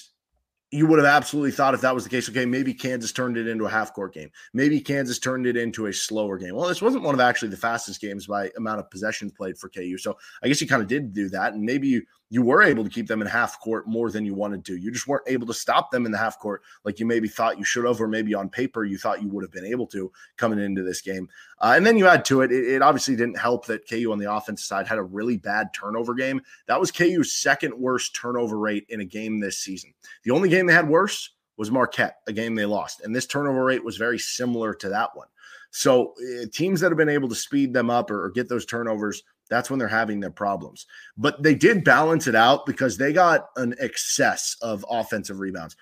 you 0.69 0.85
would 0.85 0.99
have 0.99 1.07
absolutely 1.07 1.51
thought 1.51 1.73
if 1.73 1.81
that 1.81 1.95
was 1.95 2.03
the 2.03 2.09
case, 2.09 2.27
okay, 2.27 2.45
maybe 2.45 2.73
Kansas 2.73 3.13
turned 3.13 3.37
it 3.37 3.47
into 3.47 3.65
a 3.65 3.69
half 3.69 3.93
court 3.93 4.13
game. 4.13 4.29
Maybe 4.53 4.81
Kansas 4.81 5.17
turned 5.17 5.47
it 5.47 5.55
into 5.55 5.85
a 5.85 5.93
slower 5.93 6.37
game. 6.37 6.55
Well, 6.55 6.67
this 6.67 6.81
wasn't 6.81 7.03
one 7.03 7.13
of 7.13 7.21
actually 7.21 7.49
the 7.49 7.57
fastest 7.57 8.01
games 8.01 8.27
by 8.27 8.51
amount 8.57 8.79
of 8.79 8.91
possessions 8.91 9.31
played 9.31 9.57
for 9.57 9.69
KU. 9.69 9.97
So 9.97 10.17
I 10.43 10.47
guess 10.49 10.59
you 10.59 10.67
kind 10.67 10.81
of 10.81 10.89
did 10.89 11.13
do 11.13 11.29
that. 11.29 11.53
And 11.53 11.63
maybe 11.63 11.87
you 11.87 12.01
you 12.29 12.41
were 12.41 12.61
able 12.61 12.83
to 12.83 12.89
keep 12.89 13.07
them 13.07 13.21
in 13.21 13.27
half 13.27 13.59
court 13.61 13.87
more 13.87 14.11
than 14.11 14.25
you 14.25 14.33
wanted 14.33 14.65
to. 14.65 14.75
You 14.75 14.91
just 14.91 15.07
weren't 15.07 15.23
able 15.27 15.47
to 15.47 15.53
stop 15.53 15.91
them 15.91 16.05
in 16.05 16.11
the 16.11 16.17
half 16.17 16.37
court 16.39 16.61
like 16.83 16.99
you 16.99 17.05
maybe 17.05 17.29
thought 17.29 17.57
you 17.57 17.63
should 17.63 17.85
have, 17.85 18.01
or 18.01 18.07
maybe 18.07 18.33
on 18.33 18.49
paper 18.49 18.83
you 18.83 18.97
thought 18.97 19.21
you 19.21 19.29
would 19.29 19.43
have 19.43 19.51
been 19.51 19.65
able 19.65 19.87
to 19.87 20.11
coming 20.35 20.59
into 20.59 20.83
this 20.83 21.01
game. 21.01 21.29
Uh, 21.59 21.73
and 21.75 21.85
then 21.85 21.97
you 21.97 22.07
add 22.07 22.23
to 22.25 22.41
it, 22.41 22.51
it, 22.51 22.67
it, 22.67 22.81
obviously 22.81 23.15
didn't 23.15 23.37
help 23.37 23.65
that 23.65 23.87
KU 23.89 24.11
on 24.11 24.19
the 24.19 24.31
offensive 24.31 24.65
side 24.65 24.87
had 24.87 24.99
a 24.99 25.03
really 25.03 25.37
bad 25.37 25.67
turnover 25.73 26.13
game. 26.13 26.41
That 26.67 26.79
was 26.79 26.91
KU's 26.91 27.33
second 27.33 27.73
worst 27.73 28.15
turnover 28.15 28.59
rate 28.59 28.85
in 28.89 29.01
a 29.01 29.05
game 29.05 29.39
this 29.39 29.59
season. 29.59 29.93
The 30.23 30.31
only 30.31 30.49
game 30.49 30.67
they 30.67 30.73
had 30.73 30.87
worse 30.87 31.31
was 31.57 31.71
Marquette, 31.71 32.17
a 32.27 32.33
game 32.33 32.53
they 32.53 32.65
lost. 32.65 33.01
And 33.01 33.15
this 33.15 33.25
turnover 33.25 33.63
rate 33.63 33.83
was 33.83 33.97
very 33.97 34.19
similar 34.19 34.73
to 34.75 34.89
that 34.89 35.09
one. 35.15 35.27
So 35.71 36.13
uh, 36.19 36.45
teams 36.53 36.79
that 36.81 36.91
have 36.91 36.97
been 36.97 37.09
able 37.09 37.29
to 37.29 37.35
speed 37.35 37.73
them 37.73 37.89
up 37.89 38.11
or, 38.11 38.25
or 38.25 38.29
get 38.29 38.47
those 38.47 38.65
turnovers 38.65 39.23
that's 39.49 39.69
when 39.69 39.79
they're 39.79 39.87
having 39.87 40.19
their 40.19 40.31
problems. 40.31 40.85
But 41.17 41.41
they 41.41 41.55
did 41.55 41.83
balance 41.83 42.27
it 42.27 42.35
out 42.35 42.65
because 42.65 42.97
they 42.97 43.13
got 43.13 43.49
an 43.55 43.75
excess 43.79 44.55
of 44.61 44.85
offensive 44.89 45.39
rebounds. 45.39 45.75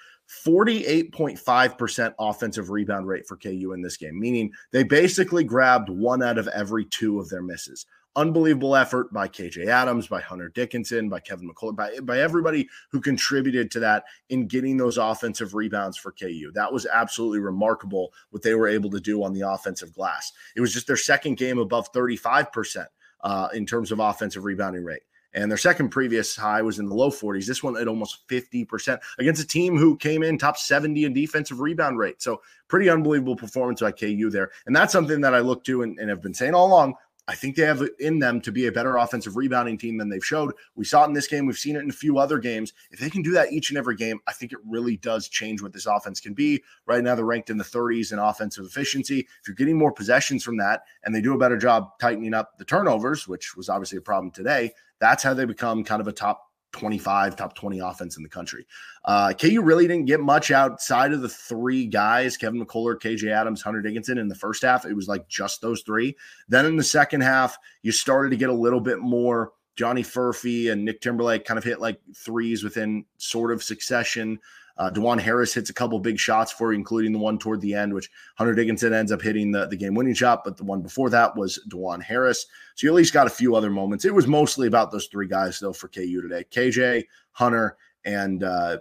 48.5% 0.45 2.13
offensive 2.19 2.69
rebound 2.69 3.07
rate 3.07 3.27
for 3.27 3.37
KU 3.37 3.73
in 3.73 3.81
this 3.81 3.97
game, 3.97 4.19
meaning 4.19 4.51
they 4.71 4.83
basically 4.83 5.43
grabbed 5.43 5.89
one 5.89 6.23
out 6.23 6.37
of 6.37 6.47
every 6.49 6.85
two 6.85 7.19
of 7.19 7.29
their 7.29 7.43
misses. 7.43 7.85
Unbelievable 8.17 8.77
effort 8.77 9.11
by 9.11 9.27
KJ 9.27 9.67
Adams, 9.67 10.07
by 10.07 10.21
Hunter 10.21 10.47
Dickinson, 10.47 11.09
by 11.09 11.19
Kevin 11.19 11.51
McCullar, 11.51 11.75
by, 11.75 11.99
by 11.99 12.19
everybody 12.19 12.67
who 12.89 13.01
contributed 13.01 13.69
to 13.71 13.81
that 13.81 14.05
in 14.29 14.47
getting 14.47 14.77
those 14.77 14.97
offensive 14.97 15.53
rebounds 15.53 15.97
for 15.97 16.13
KU. 16.13 16.49
That 16.53 16.71
was 16.71 16.85
absolutely 16.85 17.39
remarkable 17.39 18.13
what 18.29 18.41
they 18.41 18.55
were 18.55 18.69
able 18.69 18.89
to 18.91 19.01
do 19.01 19.21
on 19.21 19.33
the 19.33 19.41
offensive 19.41 19.93
glass. 19.93 20.31
It 20.55 20.61
was 20.61 20.73
just 20.73 20.87
their 20.87 20.95
second 20.95 21.35
game 21.35 21.59
above 21.59 21.91
35% 21.91 22.85
uh, 23.21 23.49
in 23.53 23.65
terms 23.65 23.91
of 23.91 23.99
offensive 23.99 24.45
rebounding 24.45 24.85
rate. 24.85 25.01
And 25.35 25.51
their 25.51 25.57
second 25.57 25.89
previous 25.89 26.35
high 26.35 26.61
was 26.61 26.79
in 26.79 26.87
the 26.87 26.95
low 26.95 27.11
40s. 27.11 27.45
This 27.45 27.61
one 27.61 27.77
at 27.77 27.89
almost 27.89 28.27
50% 28.29 28.99
against 29.19 29.43
a 29.43 29.47
team 29.47 29.77
who 29.77 29.97
came 29.97 30.23
in 30.23 30.37
top 30.37 30.57
70 30.57 31.03
in 31.03 31.13
defensive 31.13 31.59
rebound 31.59 31.99
rate. 31.99 32.21
So, 32.21 32.41
pretty 32.67 32.89
unbelievable 32.89 33.35
performance 33.35 33.81
by 33.81 33.91
KU 33.91 34.29
there. 34.31 34.49
And 34.65 34.75
that's 34.75 34.93
something 34.93 35.21
that 35.21 35.35
I 35.35 35.39
look 35.39 35.63
to 35.65 35.83
and, 35.83 35.99
and 35.99 36.09
have 36.09 36.21
been 36.21 36.33
saying 36.33 36.55
all 36.55 36.67
along. 36.67 36.95
I 37.27 37.33
think 37.33 37.55
they 37.55 37.63
have 37.63 37.83
in 37.99 38.19
them 38.19 38.39
to 38.41 38.51
be 38.51 38.67
a 38.67 38.71
better 38.71 38.97
offensive 38.97 39.35
rebounding 39.35 39.77
team 39.77 39.97
than 39.97 40.09
they've 40.09 40.23
showed. 40.23 40.53
We 40.75 40.85
saw 40.85 41.03
it 41.03 41.07
in 41.07 41.13
this 41.13 41.27
game. 41.27 41.47
We've 41.47 41.57
seen 41.57 41.75
it 41.75 41.81
in 41.81 41.89
a 41.89 41.93
few 41.93 42.19
other 42.19 42.37
games. 42.37 42.73
If 42.91 42.99
they 42.99 43.09
can 43.09 43.23
do 43.23 43.31
that 43.31 43.51
each 43.51 43.69
and 43.69 43.77
every 43.77 43.95
game, 43.95 44.19
I 44.27 44.33
think 44.33 44.51
it 44.51 44.59
really 44.65 44.97
does 44.97 45.27
change 45.27 45.61
what 45.61 45.73
this 45.73 45.87
offense 45.87 46.19
can 46.19 46.33
be. 46.33 46.63
Right 46.85 47.03
now, 47.03 47.15
they're 47.15 47.25
ranked 47.25 47.49
in 47.49 47.57
the 47.57 47.63
30s 47.63 48.13
in 48.13 48.19
offensive 48.19 48.65
efficiency. 48.65 49.19
If 49.19 49.47
you're 49.47 49.55
getting 49.55 49.77
more 49.77 49.91
possessions 49.91 50.43
from 50.43 50.57
that 50.57 50.83
and 51.03 51.15
they 51.15 51.21
do 51.21 51.33
a 51.33 51.39
better 51.39 51.57
job 51.57 51.97
tightening 51.99 52.35
up 52.35 52.57
the 52.59 52.65
turnovers, 52.65 53.27
which 53.27 53.55
was 53.55 53.69
obviously 53.69 53.97
a 53.97 54.01
problem 54.01 54.31
today, 54.31 54.71
that's 54.99 55.23
how 55.23 55.33
they 55.33 55.45
become 55.45 55.83
kind 55.83 56.01
of 56.01 56.07
a 56.07 56.13
top 56.13 56.51
25, 56.75 57.37
top 57.37 57.55
20 57.55 57.79
offense 57.79 58.17
in 58.17 58.23
the 58.23 58.29
country. 58.29 58.67
Uh, 59.05 59.31
KU 59.33 59.61
really 59.61 59.87
didn't 59.87 60.05
get 60.05 60.19
much 60.19 60.51
outside 60.51 61.13
of 61.13 61.21
the 61.21 61.29
three 61.29 61.85
guys 61.85 62.35
Kevin 62.35 62.63
McCullar, 62.63 62.99
KJ 62.99 63.31
Adams, 63.31 63.61
Hunter 63.61 63.81
Dickinson 63.81 64.17
in 64.17 64.27
the 64.27 64.35
first 64.35 64.61
half. 64.61 64.85
It 64.85 64.93
was 64.93 65.07
like 65.07 65.27
just 65.29 65.61
those 65.61 65.81
three. 65.83 66.17
Then 66.49 66.65
in 66.65 66.75
the 66.75 66.83
second 66.83 67.21
half, 67.21 67.57
you 67.81 67.93
started 67.93 68.29
to 68.31 68.37
get 68.37 68.49
a 68.49 68.53
little 68.53 68.81
bit 68.81 68.99
more. 68.99 69.53
Johnny 69.77 70.03
Furphy 70.03 70.71
and 70.71 70.83
Nick 70.83 71.01
Timberlake 71.01 71.45
kind 71.45 71.57
of 71.57 71.63
hit 71.63 71.79
like 71.79 71.99
threes 72.13 72.63
within 72.63 73.05
sort 73.17 73.51
of 73.51 73.63
succession. 73.63 74.39
Uh, 74.77 74.89
Dajuan 74.89 75.19
Harris 75.19 75.53
hits 75.53 75.69
a 75.69 75.73
couple 75.73 75.97
big 75.99 76.19
shots 76.19 76.51
for 76.51 76.71
you, 76.73 76.77
including 76.77 77.13
the 77.13 77.19
one 77.19 77.37
toward 77.37 77.61
the 77.61 77.73
end, 77.73 77.93
which 77.93 78.11
Hunter 78.35 78.53
Dickinson 78.53 78.93
ends 78.93 79.11
up 79.11 79.21
hitting 79.21 79.51
the, 79.51 79.67
the 79.67 79.77
game 79.77 79.95
winning 79.95 80.13
shot. 80.13 80.43
But 80.43 80.57
the 80.57 80.63
one 80.63 80.81
before 80.81 81.09
that 81.11 81.35
was 81.35 81.59
Dajuan 81.69 82.01
Harris. 82.01 82.45
So 82.75 82.85
you 82.85 82.91
at 82.91 82.95
least 82.95 83.13
got 83.13 83.27
a 83.27 83.31
few 83.31 83.55
other 83.55 83.69
moments. 83.69 84.05
It 84.05 84.13
was 84.13 84.27
mostly 84.27 84.67
about 84.67 84.91
those 84.91 85.07
three 85.07 85.27
guys, 85.27 85.59
though, 85.59 85.73
for 85.73 85.87
KU 85.87 86.21
today 86.21 86.45
KJ, 86.51 87.05
Hunter, 87.31 87.77
and 88.03 88.43
uh, 88.43 88.79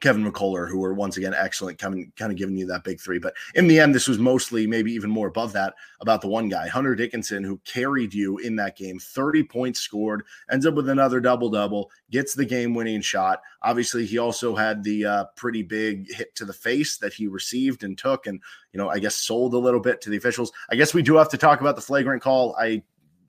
Kevin 0.00 0.30
McCullar, 0.30 0.68
who 0.68 0.78
were 0.78 0.92
once 0.92 1.16
again 1.16 1.34
excellent, 1.34 1.78
coming 1.78 2.12
kind 2.16 2.30
of 2.30 2.36
giving 2.36 2.56
you 2.56 2.66
that 2.66 2.84
big 2.84 3.00
three. 3.00 3.18
But 3.18 3.34
in 3.54 3.66
the 3.66 3.80
end, 3.80 3.94
this 3.94 4.06
was 4.06 4.18
mostly 4.18 4.66
maybe 4.66 4.92
even 4.92 5.10
more 5.10 5.28
above 5.28 5.52
that 5.54 5.74
about 6.00 6.20
the 6.20 6.28
one 6.28 6.48
guy, 6.48 6.68
Hunter 6.68 6.94
Dickinson, 6.94 7.42
who 7.42 7.58
carried 7.64 8.12
you 8.12 8.36
in 8.38 8.56
that 8.56 8.76
game. 8.76 8.98
30 8.98 9.44
points 9.44 9.80
scored, 9.80 10.24
ends 10.50 10.66
up 10.66 10.74
with 10.74 10.90
another 10.90 11.20
double 11.20 11.48
double, 11.48 11.90
gets 12.10 12.34
the 12.34 12.44
game 12.44 12.74
winning 12.74 13.00
shot. 13.00 13.40
Obviously, 13.62 14.04
he 14.04 14.18
also 14.18 14.54
had 14.54 14.84
the 14.84 15.04
uh, 15.04 15.24
pretty 15.34 15.62
big 15.62 16.12
hit 16.12 16.34
to 16.34 16.44
the 16.44 16.52
face 16.52 16.98
that 16.98 17.14
he 17.14 17.26
received 17.26 17.82
and 17.82 17.96
took, 17.96 18.26
and 18.26 18.40
you 18.72 18.78
know, 18.78 18.90
I 18.90 18.98
guess 18.98 19.16
sold 19.16 19.54
a 19.54 19.58
little 19.58 19.80
bit 19.80 20.02
to 20.02 20.10
the 20.10 20.16
officials. 20.18 20.52
I 20.70 20.76
guess 20.76 20.92
we 20.92 21.02
do 21.02 21.16
have 21.16 21.30
to 21.30 21.38
talk 21.38 21.62
about 21.62 21.76
the 21.76 21.82
flagrant 21.82 22.22
call. 22.22 22.54
I, 22.56 22.82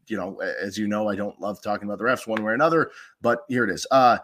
you 0.07 0.17
know, 0.17 0.41
as 0.41 0.77
you 0.77 0.87
know, 0.87 1.07
I 1.07 1.15
don't 1.15 1.39
love 1.39 1.61
talking 1.61 1.87
about 1.87 1.97
the 1.97 2.05
refs 2.05 2.27
one 2.27 2.43
way 2.43 2.51
or 2.51 2.55
another, 2.55 2.91
but 3.21 3.45
here 3.47 3.63
it 3.63 3.69
is. 3.69 3.87
Uh, 3.89 4.17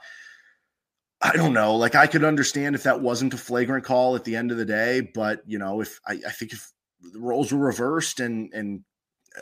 I 1.24 1.32
don't 1.32 1.53
know. 1.53 1.75
Like 1.77 1.96
I 1.96 2.08
could 2.08 2.25
understand 2.25 2.75
if 2.75 2.84
that 2.84 3.00
wasn't 3.00 3.34
a 3.34 3.38
flagrant 3.38 3.86
call 3.86 4.15
at 4.15 4.25
the 4.25 4.36
end 4.36 4.51
of 4.51 4.58
the 4.58 4.65
day, 4.65 5.00
but 5.01 5.42
you 5.48 5.58
know, 5.58 5.80
if 5.80 6.00
I, 6.06 6.20
I 6.27 6.32
think 6.32 6.51
if 6.51 6.70
the 7.01 7.20
roles 7.20 7.53
were 7.53 7.65
reversed 7.65 8.20
and 8.20 8.53
and 8.53 8.84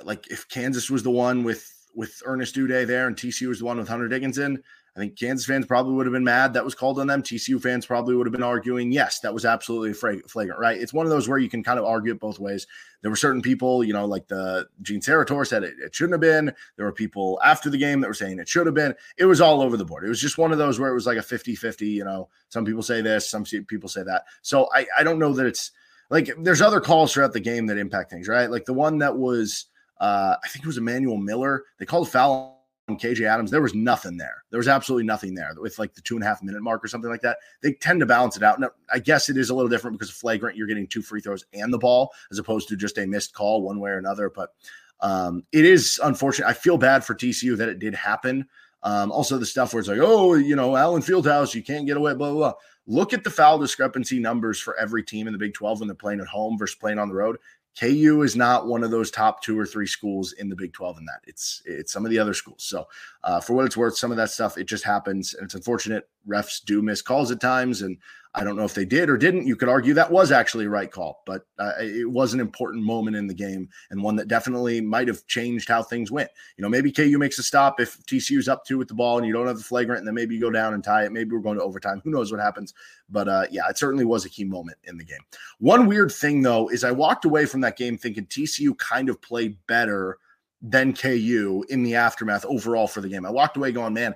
like 0.03 0.29
if 0.29 0.47
Kansas 0.47 0.91
was 0.91 1.01
the 1.01 1.11
one 1.11 1.43
with 1.43 1.67
with 1.95 2.21
Ernest 2.23 2.55
Udeh 2.55 2.85
there 2.85 3.07
and 3.07 3.15
TCU 3.15 3.47
was 3.47 3.59
the 3.59 3.65
one 3.65 3.77
with 3.77 3.87
Hunter 3.87 4.07
Dickinson, 4.07 4.61
I 4.95 4.99
think 4.99 5.17
Kansas 5.17 5.45
fans 5.45 5.65
probably 5.65 5.93
would 5.93 6.05
have 6.05 6.11
been 6.11 6.23
mad 6.23 6.53
that 6.53 6.65
was 6.65 6.75
called 6.75 6.99
on 6.99 7.07
them. 7.07 7.23
TCU 7.23 7.61
fans 7.61 7.85
probably 7.85 8.13
would 8.13 8.27
have 8.27 8.33
been 8.33 8.43
arguing, 8.43 8.91
yes, 8.91 9.21
that 9.21 9.33
was 9.33 9.45
absolutely 9.45 9.93
flagrant, 9.93 10.59
right? 10.59 10.81
It's 10.81 10.91
one 10.91 11.05
of 11.05 11.09
those 11.09 11.29
where 11.29 11.37
you 11.37 11.47
can 11.47 11.63
kind 11.63 11.79
of 11.79 11.85
argue 11.85 12.11
it 12.11 12.19
both 12.19 12.39
ways. 12.39 12.67
There 13.01 13.09
were 13.09 13.15
certain 13.15 13.41
people, 13.41 13.85
you 13.85 13.93
know, 13.93 14.05
like 14.05 14.27
the 14.27 14.67
Gene 14.81 14.99
Steratore 14.99 15.47
said 15.47 15.63
it, 15.63 15.75
it 15.79 15.95
shouldn't 15.95 16.13
have 16.13 16.21
been. 16.21 16.53
There 16.75 16.85
were 16.85 16.91
people 16.91 17.39
after 17.41 17.69
the 17.69 17.77
game 17.77 18.01
that 18.01 18.09
were 18.09 18.13
saying 18.13 18.39
it 18.39 18.49
should 18.49 18.65
have 18.65 18.75
been. 18.75 18.93
It 19.17 19.25
was 19.25 19.39
all 19.39 19.61
over 19.61 19.77
the 19.77 19.85
board. 19.85 20.03
It 20.03 20.09
was 20.09 20.19
just 20.19 20.37
one 20.37 20.51
of 20.51 20.57
those 20.57 20.77
where 20.77 20.91
it 20.91 20.95
was 20.95 21.07
like 21.07 21.17
a 21.17 21.23
50 21.23 21.55
50, 21.55 21.87
you 21.87 22.03
know, 22.03 22.27
some 22.49 22.65
people 22.65 22.83
say 22.83 23.01
this, 23.01 23.29
some 23.29 23.45
people 23.45 23.87
say 23.87 24.03
that. 24.03 24.25
So 24.41 24.67
I, 24.75 24.85
I 24.97 25.03
don't 25.03 25.19
know 25.19 25.31
that 25.33 25.45
it's 25.45 25.71
like 26.09 26.29
there's 26.39 26.61
other 26.61 26.81
calls 26.81 27.13
throughout 27.13 27.31
the 27.31 27.39
game 27.39 27.65
that 27.67 27.77
impact 27.77 28.11
things, 28.11 28.27
right? 28.27 28.51
Like 28.51 28.65
the 28.65 28.73
one 28.73 28.97
that 28.97 29.17
was, 29.17 29.67
uh, 30.01 30.35
I 30.43 30.47
think 30.49 30.65
it 30.65 30.67
was 30.67 30.77
Emmanuel 30.77 31.15
Miller. 31.15 31.63
They 31.79 31.85
called 31.85 32.09
foul 32.09 32.60
KJ 32.97 33.27
Adams, 33.27 33.51
there 33.51 33.61
was 33.61 33.73
nothing 33.73 34.17
there. 34.17 34.43
There 34.49 34.57
was 34.57 34.67
absolutely 34.67 35.05
nothing 35.05 35.35
there 35.35 35.53
with 35.57 35.79
like 35.79 35.93
the 35.93 36.01
two 36.01 36.15
and 36.15 36.23
a 36.23 36.27
half 36.27 36.43
minute 36.43 36.61
mark 36.61 36.83
or 36.83 36.87
something 36.87 37.09
like 37.09 37.21
that. 37.21 37.37
They 37.61 37.73
tend 37.73 37.99
to 37.99 38.05
balance 38.05 38.37
it 38.37 38.43
out. 38.43 38.59
Now, 38.59 38.71
I 38.91 38.99
guess 38.99 39.29
it 39.29 39.37
is 39.37 39.49
a 39.49 39.55
little 39.55 39.69
different 39.69 39.97
because 39.97 40.11
flagrant, 40.11 40.57
you're 40.57 40.67
getting 40.67 40.87
two 40.87 41.01
free 41.01 41.21
throws 41.21 41.45
and 41.53 41.73
the 41.73 41.77
ball 41.77 42.11
as 42.31 42.39
opposed 42.39 42.69
to 42.69 42.75
just 42.75 42.97
a 42.97 43.05
missed 43.05 43.33
call 43.33 43.61
one 43.61 43.79
way 43.79 43.91
or 43.91 43.97
another. 43.97 44.29
But 44.29 44.53
um, 45.01 45.43
it 45.51 45.65
is 45.65 45.99
unfortunate. 46.03 46.47
I 46.47 46.53
feel 46.53 46.77
bad 46.77 47.03
for 47.03 47.15
TCU 47.15 47.57
that 47.57 47.69
it 47.69 47.79
did 47.79 47.95
happen. 47.95 48.47
Um, 48.83 49.11
also, 49.11 49.37
the 49.37 49.45
stuff 49.45 49.73
where 49.73 49.79
it's 49.79 49.89
like, 49.89 49.99
oh, 50.01 50.33
you 50.33 50.55
know, 50.55 50.75
Allen 50.75 51.01
Fieldhouse, 51.01 51.53
you 51.53 51.63
can't 51.63 51.85
get 51.85 51.97
away, 51.97 52.13
blah, 52.13 52.31
blah, 52.31 52.37
blah. 52.37 52.53
Look 52.87 53.13
at 53.13 53.23
the 53.23 53.29
foul 53.29 53.59
discrepancy 53.59 54.19
numbers 54.19 54.59
for 54.59 54.75
every 54.75 55.03
team 55.03 55.27
in 55.27 55.33
the 55.33 55.39
Big 55.39 55.53
12 55.53 55.79
when 55.79 55.87
they're 55.87 55.95
playing 55.95 56.19
at 56.19 56.27
home 56.27 56.57
versus 56.57 56.75
playing 56.75 56.97
on 56.97 57.07
the 57.07 57.13
road. 57.13 57.37
KU 57.79 58.21
is 58.23 58.35
not 58.35 58.67
one 58.67 58.83
of 58.83 58.91
those 58.91 59.11
top 59.11 59.41
two 59.41 59.57
or 59.57 59.65
three 59.65 59.87
schools 59.87 60.33
in 60.33 60.49
the 60.49 60.55
Big 60.55 60.73
12 60.73 60.99
in 60.99 61.05
that. 61.05 61.21
It's 61.25 61.61
it's 61.65 61.91
some 61.91 62.05
of 62.05 62.11
the 62.11 62.19
other 62.19 62.33
schools. 62.33 62.63
So 62.63 62.87
uh, 63.23 63.39
for 63.39 63.53
what 63.53 63.65
it's 63.65 63.77
worth, 63.77 63.97
some 63.97 64.11
of 64.11 64.17
that 64.17 64.29
stuff 64.29 64.57
it 64.57 64.65
just 64.65 64.83
happens, 64.83 65.33
and 65.33 65.45
it's 65.45 65.55
unfortunate. 65.55 66.09
Refs 66.27 66.63
do 66.63 66.81
miss 66.81 67.01
calls 67.01 67.31
at 67.31 67.39
times, 67.39 67.81
and 67.81 67.97
I 68.33 68.45
don't 68.45 68.55
know 68.55 68.63
if 68.63 68.73
they 68.73 68.85
did 68.85 69.09
or 69.09 69.17
didn't. 69.17 69.45
You 69.45 69.57
could 69.57 69.67
argue 69.67 69.93
that 69.93 70.09
was 70.09 70.31
actually 70.31 70.65
a 70.65 70.69
right 70.69 70.89
call, 70.89 71.21
but 71.25 71.45
uh, 71.59 71.73
it 71.79 72.09
was 72.09 72.33
an 72.33 72.39
important 72.39 72.81
moment 72.81 73.17
in 73.17 73.27
the 73.27 73.33
game 73.33 73.67
and 73.89 74.01
one 74.01 74.15
that 74.15 74.29
definitely 74.29 74.79
might 74.79 75.09
have 75.09 75.25
changed 75.27 75.67
how 75.67 75.83
things 75.83 76.11
went. 76.11 76.29
You 76.55 76.61
know, 76.61 76.69
maybe 76.69 76.93
KU 76.93 77.17
makes 77.17 77.39
a 77.39 77.43
stop 77.43 77.81
if 77.81 77.97
TCU's 78.05 78.47
up 78.47 78.63
two 78.63 78.77
with 78.77 78.87
the 78.87 78.93
ball 78.93 79.17
and 79.17 79.27
you 79.27 79.33
don't 79.33 79.47
have 79.47 79.57
the 79.57 79.63
flagrant, 79.63 79.99
and 79.99 80.07
then 80.07 80.15
maybe 80.15 80.35
you 80.35 80.41
go 80.41 80.49
down 80.49 80.73
and 80.73 80.83
tie 80.83 81.03
it. 81.03 81.11
Maybe 81.11 81.31
we're 81.31 81.41
going 81.41 81.57
to 81.57 81.63
overtime. 81.63 82.01
Who 82.05 82.11
knows 82.11 82.31
what 82.31 82.39
happens? 82.39 82.73
But 83.09 83.27
uh, 83.27 83.47
yeah, 83.51 83.67
it 83.69 83.77
certainly 83.77 84.05
was 84.05 84.23
a 84.23 84.29
key 84.29 84.45
moment 84.45 84.77
in 84.85 84.97
the 84.97 85.03
game. 85.03 85.21
One 85.59 85.85
weird 85.85 86.11
thing 86.11 86.41
though 86.41 86.69
is 86.69 86.85
I 86.85 86.91
walked 86.91 87.25
away 87.25 87.45
from 87.45 87.59
that 87.61 87.77
game 87.77 87.97
thinking 87.97 88.27
TCU 88.27 88.77
kind 88.77 89.09
of 89.09 89.21
played 89.21 89.57
better 89.67 90.19
than 90.61 90.93
KU 90.93 91.65
in 91.69 91.83
the 91.83 91.95
aftermath 91.95 92.45
overall 92.45 92.87
for 92.87 93.01
the 93.01 93.09
game. 93.09 93.25
I 93.25 93.31
walked 93.31 93.57
away 93.57 93.73
going, 93.73 93.93
man 93.93 94.15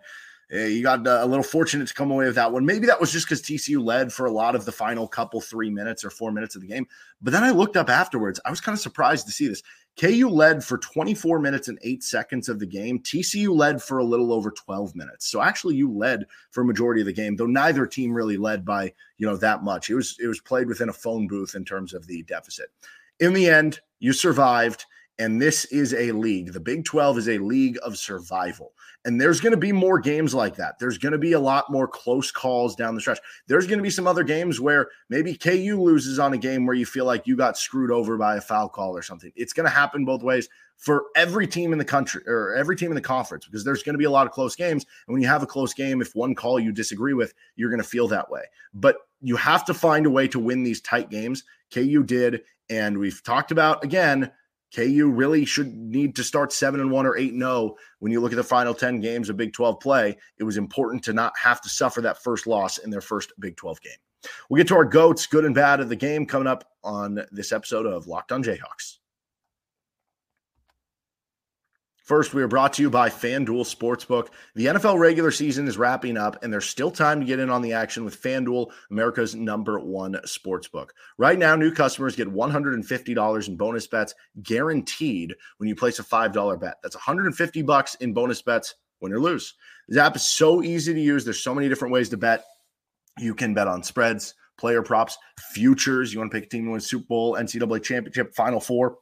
Eh, 0.52 0.68
you 0.68 0.84
got 0.84 1.06
a 1.08 1.26
little 1.26 1.44
fortunate 1.44 1.88
to 1.88 1.94
come 1.94 2.12
away 2.12 2.26
with 2.26 2.36
that 2.36 2.52
one. 2.52 2.66
Maybe 2.66 2.86
that 2.86 3.00
was 3.00 3.12
just 3.12 3.26
because 3.26 3.42
TCU 3.42 3.84
led 3.84 4.14
for 4.14 4.28
a 4.28 4.32
lot 4.32 4.56
of 4.56 4.64
the 4.66 4.72
final 4.72 5.08
couple 5.08 5.42
three 5.42 5.72
minutes 5.72 6.06
or 6.06 6.12
four 6.12 6.32
minutes 6.32 6.56
of 6.56 6.62
the 6.62 6.68
game. 6.68 6.86
But 7.22 7.34
then 7.34 7.44
I 7.44 7.50
looked 7.50 7.78
up 7.78 7.90
afterwards. 7.90 8.40
I 8.46 8.52
was 8.52 8.62
kind 8.62 8.76
of 8.76 8.80
surprised 8.80 9.26
to 9.26 9.32
see 9.32 9.48
this. 9.48 9.64
KU 10.00 10.28
led 10.30 10.64
for 10.64 10.78
24 10.78 11.40
minutes 11.40 11.68
and 11.68 11.80
eight 11.82 12.04
seconds 12.04 12.50
of 12.50 12.60
the 12.60 12.66
game. 12.66 13.00
TCU 13.00 13.56
led 13.56 13.82
for 13.82 14.00
a 14.00 14.04
little 14.04 14.34
over 14.34 14.52
12 14.52 14.94
minutes. 14.96 15.28
So 15.28 15.42
actually, 15.42 15.76
you 15.76 15.92
led 15.92 16.26
for 16.52 16.62
a 16.62 16.66
majority 16.66 17.02
of 17.02 17.08
the 17.08 17.14
game, 17.14 17.36
though 17.36 17.46
neither 17.46 17.88
team 17.88 18.14
really 18.14 18.38
led 18.38 18.66
by 18.66 18.94
you 19.18 19.26
know 19.26 19.38
that 19.38 19.64
much. 19.64 19.90
It 19.90 19.96
was 19.96 20.18
it 20.22 20.28
was 20.28 20.42
played 20.42 20.68
within 20.68 20.90
a 20.90 20.94
phone 20.94 21.28
booth 21.28 21.56
in 21.56 21.64
terms 21.64 21.94
of 21.94 22.06
the 22.08 22.24
deficit. 22.24 22.68
In 23.20 23.34
the 23.34 23.50
end, 23.50 23.80
you 24.00 24.12
survived. 24.12 24.86
And 25.18 25.42
this 25.42 25.66
is 25.66 25.94
a 25.94 26.12
league. 26.12 26.52
The 26.52 26.60
Big 26.60 26.84
12 26.84 27.18
is 27.20 27.30
a 27.30 27.38
league 27.38 27.78
of 27.84 27.98
survival. 27.98 28.74
And 29.06 29.22
there's 29.22 29.40
going 29.40 29.52
to 29.52 29.58
be 29.58 29.72
more 29.72 30.00
games 30.00 30.34
like 30.34 30.56
that. 30.56 30.78
There's 30.80 30.98
going 30.98 31.14
to 31.14 31.18
be 31.18 31.34
a 31.34 31.40
lot 31.40 31.72
more 31.72 31.88
close 31.88 32.32
calls 32.32 32.76
down 32.76 32.96
the 32.96 33.02
stretch. 33.02 33.20
There's 33.48 33.68
going 33.68 33.78
to 33.78 33.84
be 33.84 33.90
some 33.90 34.08
other 34.08 34.24
games 34.24 34.60
where 34.60 34.90
maybe 35.10 35.36
KU 35.36 35.80
loses 35.80 36.20
on 36.20 36.34
a 36.34 36.38
game 36.38 36.66
where 36.66 36.76
you 36.76 36.86
feel 36.86 37.06
like 37.06 37.28
you 37.28 37.38
got 37.38 37.58
screwed 37.58 37.92
over 37.92 38.18
by 38.18 38.36
a 38.36 38.42
foul 38.42 38.68
call 38.68 38.98
or 38.98 39.04
something. 39.04 39.32
It's 39.36 39.54
going 39.54 39.66
to 39.66 39.70
happen 39.70 40.06
both 40.06 40.24
ways 40.24 40.50
for 40.78 41.06
every 41.16 41.48
team 41.48 41.72
in 41.72 41.78
the 41.78 41.86
country 41.86 42.22
or 42.28 42.54
every 42.56 42.76
team 42.76 42.92
in 42.92 42.96
the 42.96 43.02
conference 43.02 43.46
because 43.46 43.64
there's 43.64 43.84
going 43.84 43.94
to 43.94 44.00
be 44.00 44.06
a 44.06 44.12
lot 44.12 44.26
of 44.26 44.34
close 44.34 44.56
games. 44.56 44.86
And 45.08 45.14
when 45.14 45.22
you 45.22 45.28
have 45.28 45.44
a 45.44 45.48
close 45.48 45.74
game, 45.74 46.02
if 46.02 46.16
one 46.16 46.36
call 46.36 46.60
you 46.60 46.72
disagree 46.72 47.14
with, 47.14 47.34
you're 47.56 47.70
going 47.70 47.82
to 47.82 47.88
feel 47.88 48.08
that 48.10 48.30
way. 48.30 48.42
But 48.74 48.98
you 49.22 49.36
have 49.38 49.64
to 49.66 49.74
find 49.74 50.06
a 50.06 50.10
way 50.10 50.28
to 50.30 50.40
win 50.40 50.64
these 50.64 50.82
tight 50.82 51.10
games. 51.10 51.44
KU 51.74 52.04
did. 52.04 52.42
And 52.70 52.98
we've 52.98 53.22
talked 53.24 53.52
about 53.52 53.84
again 53.84 54.32
KU 54.76 55.10
really 55.10 55.46
should 55.46 55.74
need 55.74 56.16
to 56.16 56.24
start 56.24 56.52
7 56.52 56.80
and 56.80 56.92
1 56.92 57.06
or 57.06 57.18
8 57.18 57.34
0 57.34 57.76
when 58.00 58.12
you 58.12 58.20
look 58.20 58.34
at 58.34 58.38
the 58.38 58.44
final 58.44 58.74
10 58.74 59.00
games 59.00 59.30
of 59.30 59.38
Big 59.38 59.54
12 59.54 59.80
play. 59.80 60.18
It 60.38 60.44
was 60.44 60.58
important 60.58 61.04
to 61.06 61.14
not 61.14 61.34
have 61.38 61.62
to 61.62 61.70
suffer 61.70 62.02
that 62.02 62.22
first 62.22 62.46
loss 62.48 62.78
in 62.78 62.90
their 62.90 63.02
first 63.02 63.32
Big 63.40 63.56
12 63.56 63.82
game. 63.82 63.98
We'll 64.50 64.58
get 64.58 64.68
to 64.70 64.76
our 64.76 64.86
goats, 64.86 65.28
good 65.28 65.46
and 65.46 65.56
bad 65.56 65.80
of 65.80 65.90
the 65.90 65.96
game 65.96 66.26
coming 66.26 66.48
up 66.48 66.68
on 66.84 67.22
this 67.32 67.52
episode 67.52 67.86
of 67.86 68.08
Locked 68.08 68.32
on 68.32 68.44
Jayhawks. 68.44 68.98
First, 72.06 72.36
we 72.36 72.44
are 72.44 72.48
brought 72.48 72.74
to 72.74 72.84
you 72.84 72.92
by 72.92 73.10
FanDuel 73.10 73.66
Sportsbook. 73.66 74.28
The 74.54 74.68
NFL 74.68 75.00
regular 75.00 75.32
season 75.32 75.68
is 75.68 75.76
wrapping 75.76 76.18
up, 76.18 76.44
and 76.44 76.54
there's 76.54 76.70
still 76.70 76.92
time 76.92 77.20
to 77.20 77.26
get 77.26 77.40
in 77.40 77.50
on 77.50 77.64
the 77.64 77.74
action 77.74 78.06
with 78.06 78.22
FanDuel, 78.22 78.72
America's 78.92 79.34
number 79.34 79.80
one 79.80 80.14
sportsbook. 80.28 80.90
Right 81.18 81.40
now, 81.40 81.56
new 81.56 81.72
customers 81.72 82.16
get 82.16 82.32
$150 82.32 83.48
in 83.48 83.58
bonus 83.58 83.88
bets 83.88 84.14
guaranteed 84.44 85.34
when 85.58 85.68
you 85.68 85.76
place 85.76 85.98
a 85.98 86.04
$5 86.04 86.60
bet. 86.60 86.76
That's 86.84 86.96
150 86.96 87.64
bucks 87.64 87.96
in 87.96 88.14
bonus 88.14 88.44
bets 88.44 88.76
win 89.02 89.12
or 89.12 89.20
lose. 89.20 89.56
This 89.88 89.98
app 89.98 90.16
is 90.16 90.28
so 90.28 90.62
easy 90.62 90.94
to 90.94 91.02
use. 91.02 91.24
There's 91.24 91.42
so 91.42 91.56
many 91.56 91.68
different 91.70 91.92
ways 91.92 92.10
to 92.10 92.18
bet. 92.18 92.46
You 93.18 93.34
can 93.34 93.56
bet 93.56 93.68
on 93.68 93.82
spreads, 93.82 94.36
player 94.60 94.84
props, 94.84 95.18
futures. 95.54 96.14
You 96.14 96.20
want 96.20 96.32
to 96.32 96.38
pick 96.38 96.46
a 96.46 96.50
team 96.50 96.66
to 96.66 96.72
win 96.72 96.82
Super 96.82 97.08
Bowl, 97.08 97.34
NCAA 97.34 97.82
championship, 97.82 98.36
Final 98.36 98.60
Four, 98.60 99.00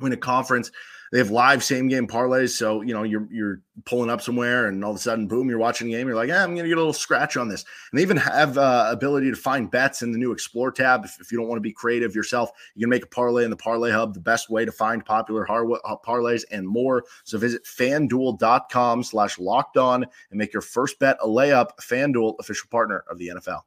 win 0.00 0.12
a 0.12 0.16
conference. 0.16 0.70
They 1.12 1.18
have 1.18 1.30
live 1.30 1.64
same 1.64 1.88
game 1.88 2.06
parlays. 2.06 2.50
So, 2.50 2.82
you 2.82 2.94
know, 2.94 3.02
you're 3.02 3.26
you're 3.32 3.62
pulling 3.84 4.10
up 4.10 4.20
somewhere 4.20 4.68
and 4.68 4.84
all 4.84 4.92
of 4.92 4.96
a 4.96 5.00
sudden, 5.00 5.26
boom, 5.26 5.48
you're 5.48 5.58
watching 5.58 5.88
a 5.88 5.90
game. 5.90 6.06
You're 6.06 6.16
like, 6.16 6.28
yeah, 6.28 6.44
I'm 6.44 6.54
to 6.54 6.62
get 6.62 6.76
a 6.76 6.76
little 6.76 6.92
scratch 6.92 7.36
on 7.36 7.48
this. 7.48 7.64
And 7.90 7.98
they 7.98 8.02
even 8.02 8.16
have 8.16 8.56
uh, 8.56 8.88
ability 8.92 9.28
to 9.30 9.36
find 9.36 9.68
bets 9.68 10.02
in 10.02 10.12
the 10.12 10.18
new 10.18 10.30
Explore 10.30 10.70
tab. 10.70 11.04
If, 11.04 11.20
if 11.20 11.32
you 11.32 11.38
don't 11.38 11.48
want 11.48 11.56
to 11.56 11.62
be 11.62 11.72
creative 11.72 12.14
yourself, 12.14 12.50
you 12.76 12.82
can 12.82 12.90
make 12.90 13.04
a 13.04 13.08
parlay 13.08 13.42
in 13.44 13.50
the 13.50 13.56
Parlay 13.56 13.90
Hub, 13.90 14.14
the 14.14 14.20
best 14.20 14.50
way 14.50 14.64
to 14.64 14.70
find 14.70 15.04
popular 15.04 15.44
har- 15.44 15.80
uh, 15.84 15.96
parlays 16.06 16.44
and 16.52 16.66
more. 16.66 17.02
So 17.24 17.38
visit 17.38 17.64
fanduel.com 17.64 19.02
slash 19.02 19.38
locked 19.40 19.76
on 19.76 20.04
and 20.04 20.38
make 20.38 20.52
your 20.52 20.62
first 20.62 21.00
bet 21.00 21.18
a 21.20 21.26
layup. 21.26 21.70
FanDuel, 21.80 22.36
official 22.38 22.68
partner 22.70 23.04
of 23.10 23.18
the 23.18 23.28
NFL. 23.28 23.62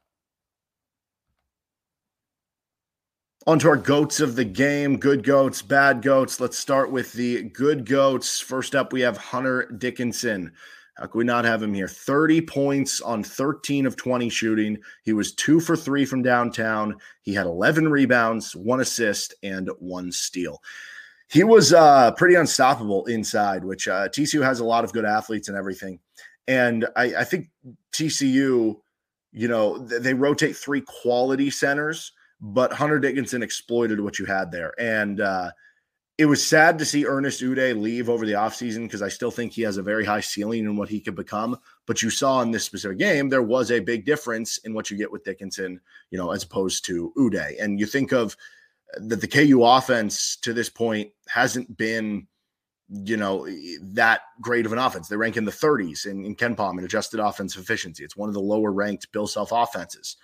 On 3.45 3.59
to 3.59 3.67
our 3.67 3.77
goats 3.77 4.21
of 4.21 4.38
the 4.38 4.45
game 4.45 4.97
good 4.97 5.21
goats, 5.21 5.62
bad 5.62 6.01
goats. 6.01 6.39
Let's 6.39 6.57
start 6.57 6.91
with 6.91 7.12
the 7.12 7.43
good 7.50 7.85
goats. 7.85 8.39
First 8.39 8.73
up, 8.73 8.93
we 8.93 9.01
have 9.01 9.17
Hunter 9.17 9.69
Dickinson. 9.79 10.53
How 10.95 11.07
could 11.07 11.17
we 11.17 11.25
not 11.25 11.43
have 11.43 11.62
him 11.62 11.73
here? 11.73 11.89
30 11.89 12.39
points 12.39 13.01
on 13.01 13.21
13 13.21 13.85
of 13.85 13.97
20 13.97 14.29
shooting. 14.29 14.77
He 15.03 15.12
was 15.12 15.33
two 15.33 15.59
for 15.59 15.75
three 15.75 16.05
from 16.05 16.21
downtown. 16.21 16.95
He 17.23 17.33
had 17.33 17.45
11 17.45 17.89
rebounds, 17.89 18.55
one 18.55 18.79
assist, 18.79 19.33
and 19.43 19.69
one 19.77 20.13
steal. 20.13 20.62
He 21.27 21.43
was 21.43 21.73
uh, 21.73 22.12
pretty 22.13 22.35
unstoppable 22.35 23.05
inside, 23.07 23.65
which 23.65 23.89
uh, 23.89 24.07
TCU 24.07 24.41
has 24.41 24.62
a 24.62 24.65
lot 24.65 24.85
of 24.85 24.93
good 24.93 25.03
athletes 25.03 25.50
and 25.50 25.57
everything. 25.57 26.00
And 26.47 26.88
I, 26.95 27.13
I 27.15 27.23
think 27.25 27.50
TCU, 27.91 28.79
you 29.33 29.47
know, 29.50 29.79
they 29.79 30.13
rotate 30.13 30.55
three 30.55 30.81
quality 30.81 31.50
centers 31.50 32.13
but 32.45 32.73
Hunter 32.73 33.00
Dickinson 33.00 33.41
exploited 33.41 34.01
what 34.01 34.19
you 34.19 34.25
had 34.25 34.51
there. 34.51 34.73
And 34.77 35.21
uh, 35.21 35.51
it 36.17 36.25
was 36.25 36.45
sad 36.45 36.77
to 36.77 36.85
see 36.85 37.05
Ernest 37.05 37.41
Udeh 37.41 37.81
leave 37.81 38.09
over 38.09 38.25
the 38.25 38.33
offseason 38.33 38.83
because 38.83 39.01
I 39.01 39.07
still 39.07 39.31
think 39.31 39.53
he 39.53 39.62
has 39.62 39.77
a 39.77 39.81
very 39.81 40.03
high 40.03 40.19
ceiling 40.19 40.65
in 40.65 40.75
what 40.75 40.89
he 40.89 41.00
could 41.00 41.15
become. 41.15 41.57
But 41.88 42.01
you 42.01 42.09
saw 42.09 42.41
in 42.41 42.51
this 42.51 42.65
specific 42.65 42.97
game, 42.97 43.29
there 43.29 43.41
was 43.41 43.71
a 43.71 43.79
big 43.79 44.05
difference 44.05 44.57
in 44.59 44.73
what 44.73 44.91
you 44.91 44.97
get 44.97 45.09
with 45.09 45.23
Dickinson, 45.23 45.79
you 46.12 46.17
know, 46.17 46.31
as 46.31 46.43
opposed 46.43 46.83
to 46.88 47.13
Udeh. 47.17 47.63
And 47.63 47.79
you 47.79 47.85
think 47.85 48.12
of 48.12 48.35
that 48.97 49.21
the 49.21 49.27
KU 49.27 49.63
offense 49.63 50.35
to 50.41 50.51
this 50.51 50.69
point 50.69 51.12
hasn't 51.29 51.77
been, 51.77 52.27
you 52.89 53.15
know, 53.15 53.47
that 53.81 54.19
great 54.41 54.65
of 54.65 54.73
an 54.73 54.79
offense. 54.79 55.07
They 55.07 55.15
rank 55.15 55.38
in 55.38 55.45
the 55.45 55.51
30s 55.51 56.05
in, 56.07 56.25
in 56.25 56.35
KenPom 56.35 56.77
in 56.77 56.83
adjusted 56.83 57.21
offensive 57.21 57.62
efficiency. 57.62 58.03
It's 58.03 58.17
one 58.17 58.27
of 58.27 58.35
the 58.35 58.41
lower 58.41 58.73
ranked 58.73 59.09
Bill 59.13 59.27
Self 59.27 59.53
offenses. 59.53 60.17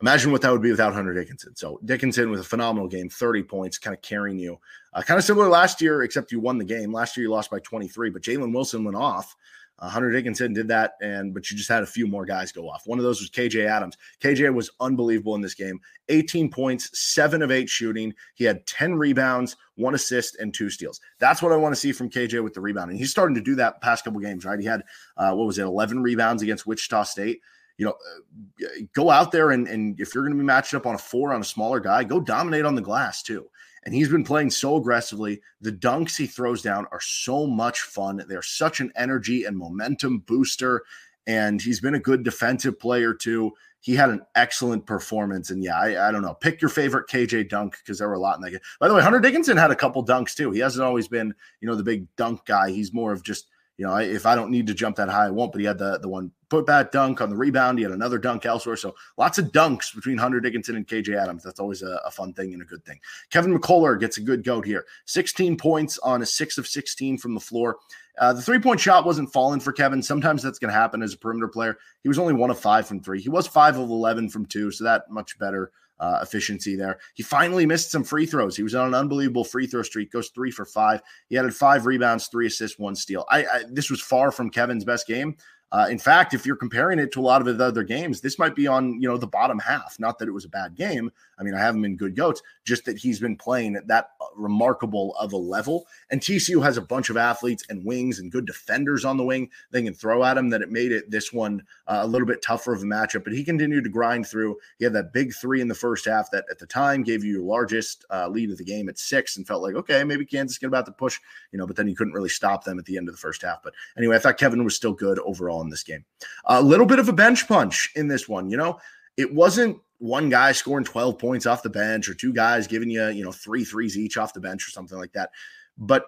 Imagine 0.00 0.30
what 0.30 0.42
that 0.42 0.52
would 0.52 0.62
be 0.62 0.70
without 0.70 0.94
Hunter 0.94 1.12
Dickinson. 1.12 1.56
So 1.56 1.80
Dickinson 1.84 2.30
with 2.30 2.40
a 2.40 2.44
phenomenal 2.44 2.88
game, 2.88 3.08
30 3.08 3.42
points, 3.42 3.78
kind 3.78 3.96
of 3.96 4.02
carrying 4.02 4.38
you. 4.38 4.58
Uh, 4.92 5.02
kind 5.02 5.18
of 5.18 5.24
similar 5.24 5.48
last 5.48 5.80
year, 5.80 6.02
except 6.02 6.30
you 6.30 6.38
won 6.38 6.58
the 6.58 6.64
game. 6.64 6.92
Last 6.92 7.16
year 7.16 7.24
you 7.24 7.30
lost 7.30 7.50
by 7.50 7.58
23, 7.58 8.10
but 8.10 8.22
Jalen 8.22 8.54
Wilson 8.54 8.84
went 8.84 8.96
off. 8.96 9.34
Uh, 9.80 9.88
Hunter 9.88 10.10
Dickinson 10.10 10.52
did 10.52 10.66
that, 10.68 10.94
and 11.00 11.32
but 11.32 11.50
you 11.50 11.56
just 11.56 11.68
had 11.68 11.84
a 11.84 11.86
few 11.86 12.06
more 12.06 12.24
guys 12.24 12.50
go 12.50 12.68
off. 12.68 12.82
One 12.86 12.98
of 12.98 13.04
those 13.04 13.20
was 13.20 13.30
KJ 13.30 13.66
Adams. 13.66 13.96
KJ 14.20 14.52
was 14.52 14.70
unbelievable 14.80 15.36
in 15.36 15.40
this 15.40 15.54
game. 15.54 15.80
18 16.08 16.50
points, 16.50 16.98
seven 16.98 17.42
of 17.42 17.52
eight 17.52 17.68
shooting. 17.68 18.12
He 18.34 18.44
had 18.44 18.66
10 18.66 18.96
rebounds, 18.96 19.56
one 19.76 19.94
assist, 19.94 20.36
and 20.40 20.52
two 20.52 20.68
steals. 20.68 21.00
That's 21.20 21.42
what 21.42 21.52
I 21.52 21.56
want 21.56 21.74
to 21.74 21.80
see 21.80 21.92
from 21.92 22.10
KJ 22.10 22.42
with 22.42 22.54
the 22.54 22.60
rebounding. 22.60 22.98
He's 22.98 23.12
starting 23.12 23.36
to 23.36 23.40
do 23.40 23.54
that 23.56 23.80
past 23.80 24.04
couple 24.04 24.18
games, 24.20 24.44
right? 24.44 24.58
He 24.58 24.66
had 24.66 24.82
uh, 25.16 25.32
what 25.34 25.46
was 25.46 25.58
it, 25.58 25.62
11 25.62 26.02
rebounds 26.02 26.42
against 26.42 26.66
Wichita 26.66 27.04
State 27.04 27.40
you 27.78 27.86
know, 27.86 27.92
uh, 27.92 28.66
go 28.92 29.08
out 29.08 29.32
there 29.32 29.52
and, 29.52 29.66
and 29.66 29.98
if 30.00 30.14
you're 30.14 30.24
going 30.24 30.36
to 30.36 30.38
be 30.38 30.44
matched 30.44 30.74
up 30.74 30.84
on 30.84 30.96
a 30.96 30.98
four 30.98 31.32
on 31.32 31.40
a 31.40 31.44
smaller 31.44 31.80
guy, 31.80 32.04
go 32.04 32.20
dominate 32.20 32.64
on 32.64 32.74
the 32.74 32.82
glass 32.82 33.22
too. 33.22 33.48
And 33.84 33.94
he's 33.94 34.08
been 34.08 34.24
playing 34.24 34.50
so 34.50 34.76
aggressively. 34.76 35.40
The 35.60 35.72
dunks 35.72 36.16
he 36.16 36.26
throws 36.26 36.60
down 36.60 36.86
are 36.90 37.00
so 37.00 37.46
much 37.46 37.80
fun. 37.80 38.22
They're 38.28 38.42
such 38.42 38.80
an 38.80 38.92
energy 38.96 39.44
and 39.44 39.56
momentum 39.56 40.18
booster. 40.26 40.82
And 41.26 41.62
he's 41.62 41.80
been 41.80 41.94
a 41.94 42.00
good 42.00 42.24
defensive 42.24 42.78
player 42.78 43.14
too. 43.14 43.52
He 43.80 43.94
had 43.94 44.10
an 44.10 44.22
excellent 44.34 44.84
performance. 44.84 45.50
And 45.50 45.62
yeah, 45.62 45.78
I, 45.78 46.08
I 46.08 46.12
don't 46.12 46.22
know. 46.22 46.34
Pick 46.34 46.60
your 46.60 46.68
favorite 46.68 47.08
KJ 47.08 47.48
dunk 47.48 47.78
because 47.78 47.98
there 47.98 48.08
were 48.08 48.14
a 48.14 48.18
lot 48.18 48.36
in 48.36 48.42
that 48.42 48.50
game. 48.50 48.60
By 48.80 48.88
the 48.88 48.94
way, 48.94 49.02
Hunter 49.02 49.20
Dickinson 49.20 49.56
had 49.56 49.70
a 49.70 49.76
couple 49.76 50.04
dunks 50.04 50.34
too. 50.34 50.50
He 50.50 50.58
hasn't 50.58 50.84
always 50.84 51.06
been, 51.06 51.32
you 51.60 51.68
know, 51.68 51.76
the 51.76 51.84
big 51.84 52.08
dunk 52.16 52.44
guy. 52.44 52.70
He's 52.72 52.92
more 52.92 53.12
of 53.12 53.22
just 53.22 53.46
you 53.78 53.86
know, 53.86 53.92
I, 53.92 54.02
if 54.02 54.26
I 54.26 54.34
don't 54.34 54.50
need 54.50 54.66
to 54.66 54.74
jump 54.74 54.96
that 54.96 55.08
high, 55.08 55.26
I 55.26 55.30
won't. 55.30 55.52
But 55.52 55.60
he 55.60 55.66
had 55.66 55.78
the 55.78 55.98
the 55.98 56.08
one 56.08 56.32
putback 56.50 56.90
dunk 56.90 57.20
on 57.20 57.30
the 57.30 57.36
rebound. 57.36 57.78
He 57.78 57.84
had 57.84 57.92
another 57.92 58.18
dunk 58.18 58.44
elsewhere. 58.44 58.76
So 58.76 58.94
lots 59.16 59.38
of 59.38 59.52
dunks 59.52 59.94
between 59.94 60.18
Hunter 60.18 60.40
Dickinson 60.40 60.76
and 60.76 60.86
KJ 60.86 61.16
Adams. 61.16 61.44
That's 61.44 61.60
always 61.60 61.82
a, 61.82 62.00
a, 62.04 62.10
fun 62.10 62.32
thing 62.32 62.52
and 62.52 62.62
a 62.62 62.64
good 62.64 62.84
thing. 62.84 62.98
Kevin 63.30 63.56
McCullar 63.56 64.00
gets 64.00 64.18
a 64.18 64.22
good 64.22 64.42
goat 64.42 64.64
here. 64.64 64.84
16 65.04 65.56
points 65.56 65.98
on 65.98 66.22
a 66.22 66.26
six 66.26 66.58
of 66.58 66.66
16 66.66 67.18
from 67.18 67.34
the 67.34 67.40
floor. 67.40 67.76
Uh, 68.18 68.32
the 68.32 68.42
three 68.42 68.58
point 68.58 68.80
shot 68.80 69.06
wasn't 69.06 69.32
falling 69.32 69.60
for 69.60 69.72
Kevin. 69.72 70.02
Sometimes 70.02 70.42
that's 70.42 70.58
going 70.58 70.72
to 70.72 70.78
happen 70.78 71.02
as 71.02 71.14
a 71.14 71.18
perimeter 71.18 71.48
player. 71.48 71.78
He 72.02 72.08
was 72.08 72.18
only 72.18 72.34
one 72.34 72.50
of 72.50 72.58
five 72.58 72.88
from 72.88 73.00
three. 73.00 73.20
He 73.20 73.28
was 73.28 73.46
five 73.46 73.76
of 73.76 73.90
11 73.90 74.30
from 74.30 74.46
two. 74.46 74.72
So 74.72 74.84
that 74.84 75.08
much 75.10 75.38
better 75.38 75.70
uh, 76.00 76.20
efficiency 76.22 76.76
there. 76.76 76.98
He 77.14 77.22
finally 77.22 77.66
missed 77.66 77.90
some 77.90 78.04
free 78.04 78.26
throws. 78.26 78.56
He 78.56 78.62
was 78.62 78.74
on 78.74 78.88
an 78.88 78.94
unbelievable 78.94 79.44
free 79.44 79.66
throw 79.66 79.82
streak. 79.82 80.12
Goes 80.12 80.28
three 80.28 80.50
for 80.50 80.64
five. 80.64 81.00
He 81.28 81.38
added 81.38 81.54
five 81.54 81.86
rebounds, 81.86 82.28
three 82.28 82.46
assists, 82.46 82.78
one 82.78 82.94
steal. 82.94 83.24
I, 83.30 83.44
I 83.44 83.62
this 83.70 83.90
was 83.90 84.00
far 84.00 84.30
from 84.30 84.50
Kevin's 84.50 84.84
best 84.84 85.06
game. 85.06 85.36
Uh, 85.70 85.86
in 85.90 85.98
fact, 85.98 86.32
if 86.32 86.46
you're 86.46 86.56
comparing 86.56 86.98
it 86.98 87.12
to 87.12 87.20
a 87.20 87.22
lot 87.22 87.46
of 87.46 87.58
the 87.58 87.64
other 87.64 87.82
games, 87.82 88.20
this 88.20 88.38
might 88.38 88.54
be 88.54 88.66
on 88.66 89.00
you 89.00 89.08
know 89.08 89.18
the 89.18 89.26
bottom 89.26 89.58
half. 89.58 89.96
Not 89.98 90.18
that 90.18 90.28
it 90.28 90.32
was 90.32 90.46
a 90.46 90.48
bad 90.48 90.74
game. 90.74 91.10
I 91.38 91.42
mean, 91.42 91.54
I 91.54 91.60
have 91.60 91.74
him 91.74 91.84
in 91.84 91.96
good 91.96 92.16
goats, 92.16 92.42
just 92.64 92.84
that 92.86 92.98
he's 92.98 93.20
been 93.20 93.36
playing 93.36 93.76
at 93.76 93.86
that 93.88 94.12
uh, 94.20 94.24
remarkable 94.34 95.14
of 95.16 95.32
a 95.32 95.36
level. 95.36 95.86
And 96.10 96.20
TCU 96.20 96.62
has 96.62 96.78
a 96.78 96.82
bunch 96.82 97.10
of 97.10 97.16
athletes 97.16 97.64
and 97.68 97.84
wings 97.84 98.18
and 98.18 98.32
good 98.32 98.46
defenders 98.46 99.04
on 99.04 99.16
the 99.18 99.24
wing 99.24 99.50
they 99.70 99.82
can 99.82 99.94
throw 99.94 100.24
at 100.24 100.38
him. 100.38 100.48
That 100.48 100.62
it 100.62 100.70
made 100.70 100.90
it 100.90 101.10
this 101.10 101.32
one 101.34 101.62
uh, 101.86 102.00
a 102.02 102.06
little 102.06 102.26
bit 102.26 102.40
tougher 102.42 102.72
of 102.72 102.82
a 102.82 102.86
matchup. 102.86 103.24
But 103.24 103.34
he 103.34 103.44
continued 103.44 103.84
to 103.84 103.90
grind 103.90 104.26
through. 104.26 104.56
He 104.78 104.84
had 104.84 104.94
that 104.94 105.12
big 105.12 105.34
three 105.34 105.60
in 105.60 105.68
the 105.68 105.74
first 105.74 106.06
half 106.06 106.30
that 106.30 106.46
at 106.50 106.58
the 106.58 106.66
time 106.66 107.02
gave 107.02 107.22
you 107.22 107.32
your 107.32 107.42
largest 107.42 108.06
uh, 108.10 108.26
lead 108.28 108.50
of 108.50 108.56
the 108.56 108.64
game 108.64 108.88
at 108.88 108.98
six, 108.98 109.36
and 109.36 109.46
felt 109.46 109.62
like 109.62 109.74
okay, 109.74 110.02
maybe 110.02 110.24
Kansas 110.24 110.56
get 110.56 110.68
about 110.68 110.86
to 110.86 110.92
push, 110.92 111.20
you 111.52 111.58
know. 111.58 111.66
But 111.66 111.76
then 111.76 111.88
you 111.88 111.94
couldn't 111.94 112.14
really 112.14 112.30
stop 112.30 112.64
them 112.64 112.78
at 112.78 112.86
the 112.86 112.96
end 112.96 113.08
of 113.08 113.14
the 113.14 113.20
first 113.20 113.42
half. 113.42 113.62
But 113.62 113.74
anyway, 113.98 114.16
I 114.16 114.18
thought 114.18 114.38
Kevin 114.38 114.64
was 114.64 114.74
still 114.74 114.94
good 114.94 115.18
overall 115.20 115.57
in 115.62 115.70
this 115.70 115.82
game. 115.82 116.04
A 116.46 116.62
little 116.62 116.86
bit 116.86 116.98
of 116.98 117.08
a 117.08 117.12
bench 117.12 117.46
punch 117.48 117.90
in 117.96 118.08
this 118.08 118.28
one. 118.28 118.50
You 118.50 118.56
know, 118.56 118.78
it 119.16 119.32
wasn't 119.34 119.78
one 119.98 120.28
guy 120.28 120.52
scoring 120.52 120.84
12 120.84 121.18
points 121.18 121.46
off 121.46 121.62
the 121.62 121.70
bench 121.70 122.08
or 122.08 122.14
two 122.14 122.32
guys 122.32 122.66
giving 122.66 122.90
you, 122.90 123.06
you 123.08 123.24
know, 123.24 123.32
three 123.32 123.64
threes 123.64 123.98
each 123.98 124.16
off 124.16 124.34
the 124.34 124.40
bench 124.40 124.66
or 124.66 124.70
something 124.70 124.98
like 124.98 125.12
that. 125.12 125.30
But 125.76 126.06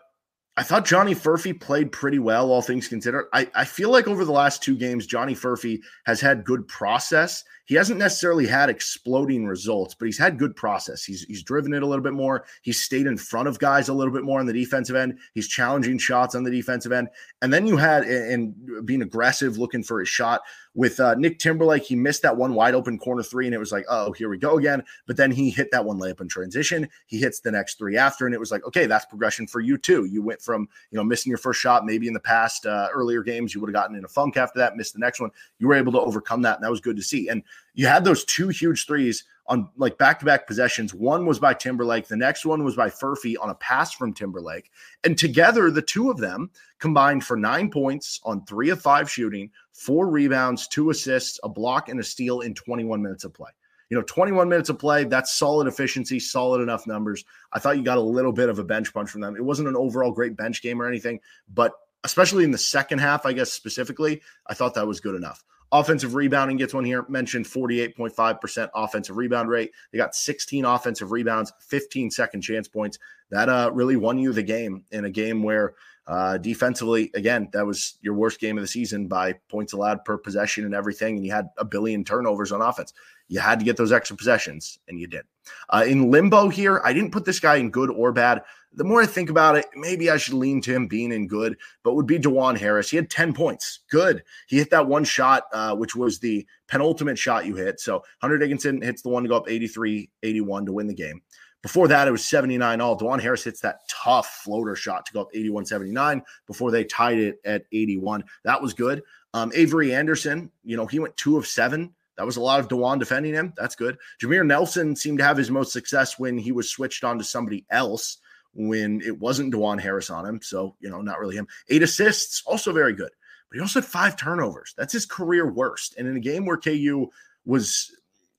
I 0.57 0.62
thought 0.62 0.85
Johnny 0.85 1.14
Furphy 1.14 1.59
played 1.59 1.92
pretty 1.92 2.19
well, 2.19 2.50
all 2.50 2.62
things 2.62 2.88
considered. 2.88 3.28
I, 3.33 3.50
I 3.54 3.64
feel 3.64 3.90
like 3.90 4.07
over 4.07 4.25
the 4.25 4.33
last 4.33 4.62
two 4.62 4.76
games, 4.76 5.07
Johnny 5.07 5.35
Furphy 5.35 5.80
has 6.07 6.21
had 6.21 6.45
good 6.45 6.66
process 6.69 7.45
he 7.71 7.77
hasn't 7.77 8.00
necessarily 8.00 8.49
had 8.49 8.69
exploding 8.69 9.47
results, 9.47 9.95
but 9.95 10.07
he's 10.07 10.19
had 10.19 10.41
good 10.41 10.57
process. 10.57 11.05
He's 11.05 11.23
he's 11.23 11.45
driven 11.45 11.73
it 11.73 11.85
a 11.85 11.87
little 11.87 12.03
bit 12.03 12.15
more. 12.15 12.45
He's 12.62 12.83
stayed 12.83 13.07
in 13.07 13.17
front 13.17 13.47
of 13.47 13.61
guys 13.61 13.89
a 13.89 13.95
little 13.95 14.12
bit 14.12 14.25
more 14.25 14.41
on 14.41 14.47
the 14.47 14.53
defensive 14.53 14.97
end. 14.97 15.21
He's 15.35 15.47
challenging 15.47 15.97
shots 15.97 16.35
on 16.35 16.43
the 16.43 16.50
defensive 16.50 16.91
end. 16.91 17.11
And 17.43 17.53
then 17.53 17.69
you 17.69 17.77
had 17.77 18.03
and 18.03 18.85
being 18.85 19.03
aggressive, 19.03 19.57
looking 19.57 19.85
for 19.85 20.00
his 20.00 20.09
shot 20.09 20.41
with 20.75 20.99
uh, 20.99 21.15
Nick 21.15 21.39
Timberlake. 21.39 21.85
He 21.85 21.95
missed 21.95 22.23
that 22.23 22.37
one 22.37 22.55
wide 22.55 22.75
open 22.75 22.99
corner 22.99 23.23
three, 23.23 23.47
and 23.47 23.55
it 23.55 23.59
was 23.59 23.71
like, 23.71 23.85
oh, 23.89 24.11
here 24.12 24.29
we 24.29 24.39
go 24.39 24.59
again. 24.59 24.83
But 25.07 25.17
then 25.17 25.31
he 25.31 25.50
hit 25.50 25.71
that 25.71 25.85
one 25.85 25.99
layup 25.99 26.21
in 26.21 26.29
transition. 26.29 26.89
He 27.07 27.19
hits 27.19 27.39
the 27.39 27.53
next 27.53 27.79
three 27.79 27.97
after, 27.97 28.27
and 28.27 28.35
it 28.35 28.41
was 28.41 28.50
like, 28.50 28.67
okay, 28.67 28.87
that's 28.87 29.05
progression 29.07 29.47
for 29.47 29.61
you 29.61 29.79
too. 29.79 30.07
You 30.07 30.23
went 30.23 30.43
from 30.43 30.69
you 30.91 30.97
know 30.97 31.05
missing 31.05 31.31
your 31.31 31.39
first 31.39 31.61
shot, 31.61 31.87
maybe 31.87 32.09
in 32.09 32.15
the 32.15 32.21
past 32.21 32.67
uh, 32.67 32.89
earlier 32.93 33.23
games, 33.23 33.55
you 33.55 33.61
would 33.61 33.69
have 33.69 33.75
gotten 33.75 33.97
in 33.97 34.05
a 34.05 34.09
funk 34.09 34.37
after 34.37 34.59
that, 34.59 34.77
missed 34.77 34.95
the 34.95 34.99
next 34.99 35.21
one. 35.21 35.31
You 35.61 35.69
were 35.69 35.75
able 35.75 35.93
to 35.93 36.00
overcome 36.00 36.43
that, 36.43 36.57
and 36.57 36.65
that 36.65 36.71
was 36.71 36.81
good 36.81 36.97
to 36.97 37.03
see. 37.03 37.29
And 37.29 37.45
you 37.75 37.87
had 37.87 38.05
those 38.05 38.25
two 38.25 38.49
huge 38.49 38.87
threes 38.87 39.25
on 39.47 39.69
like 39.76 39.99
back-to-back 39.99 40.47
possessions. 40.47 40.95
One 40.95 41.26
was 41.26 41.38
by 41.38 41.55
Timberlake, 41.55 42.07
the 42.07 42.17
next 42.17 42.47
one 42.47 42.64
was 42.64 42.76
by 42.76 42.88
Furphy 42.88 43.35
on 43.40 43.50
a 43.50 43.55
pass 43.57 43.93
from 43.93 44.12
Timberlake. 44.12 44.71
And 45.05 45.19
together, 45.19 45.71
the 45.71 45.83
two 45.83 46.11
of 46.11 46.19
them 46.19 46.50
combined 46.79 47.25
for 47.25 47.37
nine 47.37 47.71
points 47.71 48.21
on 48.25 48.45
three 48.45 48.71
of 48.71 48.81
five 48.81 49.11
shooting, 49.11 49.50
four 49.73 50.09
rebounds, 50.09 50.69
two 50.69 50.90
assists, 50.90 51.40
a 51.43 51.49
block, 51.49 51.88
and 51.88 51.99
a 51.99 52.05
steal 52.05 52.40
in 52.40 52.55
21 52.55 53.03
minutes 53.03 53.25
of 53.25 53.35
play. 53.35 53.51
You 53.88 53.96
know, 53.96 54.05
21 54.05 54.49
minutes 54.49 54.68
of 54.68 54.79
play, 54.79 55.03
that's 55.03 55.37
solid 55.37 55.66
efficiency, 55.66 56.20
solid 56.20 56.61
enough 56.61 56.87
numbers. 56.87 57.25
I 57.53 57.59
thought 57.59 57.77
you 57.77 57.83
got 57.83 57.99
a 57.99 58.03
little 58.03 58.33
bit 58.33 58.49
of 58.49 58.61
a 58.61 58.64
bench 58.64 58.94
punch 58.94 59.11
from 59.11 59.20
them. 59.20 59.35
It 59.35 59.44
wasn't 59.44 59.68
an 59.68 59.77
overall 59.77 60.12
great 60.12 60.37
bench 60.37 60.62
game 60.62 60.81
or 60.81 60.87
anything, 60.87 61.18
but 61.53 61.73
especially 62.05 62.44
in 62.44 62.53
the 62.53 62.59
second 62.59 63.01
half, 63.01 63.27
I 63.27 63.33
guess 63.33 63.51
specifically, 63.53 64.23
I 64.46 64.55
thought 64.55 64.75
that 64.75 64.87
was 64.87 65.01
good 65.01 65.16
enough. 65.16 65.42
Offensive 65.72 66.14
rebounding 66.14 66.56
gets 66.56 66.74
one 66.74 66.85
here. 66.85 67.04
Mentioned 67.09 67.46
48.5% 67.46 68.70
offensive 68.74 69.16
rebound 69.16 69.48
rate. 69.48 69.70
They 69.92 69.98
got 69.98 70.16
16 70.16 70.64
offensive 70.64 71.12
rebounds, 71.12 71.52
15 71.61 72.11
second 72.11 72.40
chance 72.40 72.66
points. 72.66 72.98
That 73.30 73.48
uh, 73.48 73.70
really 73.72 73.96
won 73.96 74.18
you 74.18 74.33
the 74.33 74.42
game 74.42 74.85
in 74.90 75.04
a 75.04 75.11
game 75.11 75.44
where 75.44 75.74
uh, 76.11 76.38
defensively, 76.38 77.11
again, 77.14 77.49
that 77.53 77.64
was 77.64 77.99
your 78.03 78.14
worst 78.14 78.40
game 78.40 78.59
of 78.59 78.62
the 78.62 78.68
season 78.68 79.07
by 79.07 79.33
points 79.49 79.73
allowed 79.73 80.05
per 80.05 80.18
possession 80.18 80.64
and 80.64 80.75
everything. 80.75 81.16
And 81.16 81.25
you 81.25 81.33
had 81.33 81.49
a 81.57 81.64
billion 81.64 82.05
turnovers 82.05 82.53
on 82.53 82.61
offense. 82.61 82.92
You 83.29 83.38
had 83.38 83.61
to 83.61 83.64
get 83.64 83.77
those 83.77 83.92
extra 83.92 84.16
possessions, 84.16 84.81
and 84.88 84.99
you 84.99 85.07
did. 85.07 85.23
Uh, 85.68 85.85
in 85.87 86.11
limbo 86.11 86.49
here, 86.49 86.81
I 86.85 86.92
didn't 86.92 87.12
put 87.12 87.25
this 87.25 87.38
guy 87.38 87.57
in 87.57 87.70
good 87.70 87.90
or 87.90 88.12
bad 88.12 88.42
the 88.73 88.85
more 88.85 89.03
I 89.03 89.07
think 89.07 89.31
about 89.31 89.57
it, 89.57 89.66
maybe 89.75 90.11
I 90.11 90.16
should 90.16 90.35
lean 90.35 90.61
to 90.62 90.75
him 90.75 90.87
being 90.87 91.12
in 91.12 91.27
good, 91.27 91.57
but 91.83 91.94
would 91.94 92.07
be 92.07 92.18
Dajuan 92.18 92.57
Harris. 92.57 92.88
He 92.88 92.96
had 92.96 93.11
10 93.11 93.33
points. 93.33 93.81
Good. 93.90 94.23
He 94.46 94.59
hit 94.59 94.70
that 94.70 94.87
one 94.87 95.05
shot, 95.05 95.44
uh, 95.53 95.75
which 95.75 95.96
was 95.96 96.18
the 96.18 96.46
penultimate 96.68 97.18
shot 97.18 97.46
you 97.46 97.57
hit. 97.57 97.81
So 97.81 98.05
Hunter 98.20 98.38
Dickinson 98.38 98.81
hits 98.81 99.03
the 99.03 99.09
one 99.09 99.25
to 99.25 99.29
go 99.29 99.37
up 99.37 99.51
83 99.51 100.09
81 100.23 100.66
to 100.66 100.73
win 100.73 100.87
the 100.87 100.94
game. 100.94 101.20
Before 101.62 101.88
that, 101.88 102.09
it 102.09 102.11
was 102.11 102.27
79 102.27 102.81
all. 102.81 102.99
Dajuan 102.99 103.20
Harris 103.20 103.44
hits 103.44 103.61
that 103.61 103.81
tough 103.88 104.40
floater 104.44 104.75
shot 104.75 105.07
to 105.07 105.12
go 105.12 105.20
up 105.23 105.29
81 105.35 105.66
79 105.66 106.23
before 106.46 106.70
they 106.70 106.85
tied 106.85 107.18
it 107.18 107.38
at 107.44 107.64
81. 107.73 108.25
That 108.44 108.62
was 108.62 108.73
good. 108.73 109.03
Um, 109.35 109.53
Avery 109.55 109.94
Anderson, 109.94 110.51
you 110.64 110.77
know, 110.77 110.87
he 110.87 110.99
went 110.99 111.16
two 111.16 111.37
of 111.37 111.46
seven. 111.46 111.94
That 112.16 112.27
was 112.27 112.37
a 112.37 112.40
lot 112.40 112.61
of 112.61 112.68
Dajuan 112.68 112.99
defending 112.99 113.35
him. 113.35 113.53
That's 113.57 113.75
good. 113.75 113.96
Jameer 114.23 114.46
Nelson 114.46 114.96
seemed 114.96 115.18
to 115.18 115.25
have 115.25 115.37
his 115.37 115.51
most 115.51 115.73
success 115.73 116.18
when 116.18 116.37
he 116.37 116.53
was 116.53 116.68
switched 116.68 117.05
on 117.05 117.18
to 117.18 117.25
somebody 117.25 117.64
else 117.70 118.18
when 118.53 119.01
it 119.01 119.18
wasn't 119.18 119.55
Dajuan 119.55 119.81
Harris 119.81 120.11
on 120.11 120.27
him. 120.27 120.40
So, 120.42 120.77
you 120.81 120.90
know, 120.90 121.01
not 121.01 121.18
really 121.18 121.37
him. 121.37 121.49
Eight 121.68 121.83
assists, 121.83 122.42
also 122.46 122.73
very 122.73 122.92
good. 122.92 123.11
But 123.49 123.57
he 123.57 123.61
also 123.61 123.81
had 123.81 123.88
five 123.88 124.16
turnovers. 124.16 124.75
That's 124.77 124.92
his 124.92 125.07
career 125.07 125.51
worst. 125.51 125.96
And 125.96 126.07
in 126.07 126.16
a 126.16 126.20
game 126.20 126.46
where 126.46 126.57
KU 126.57 127.09
was, 127.44 127.90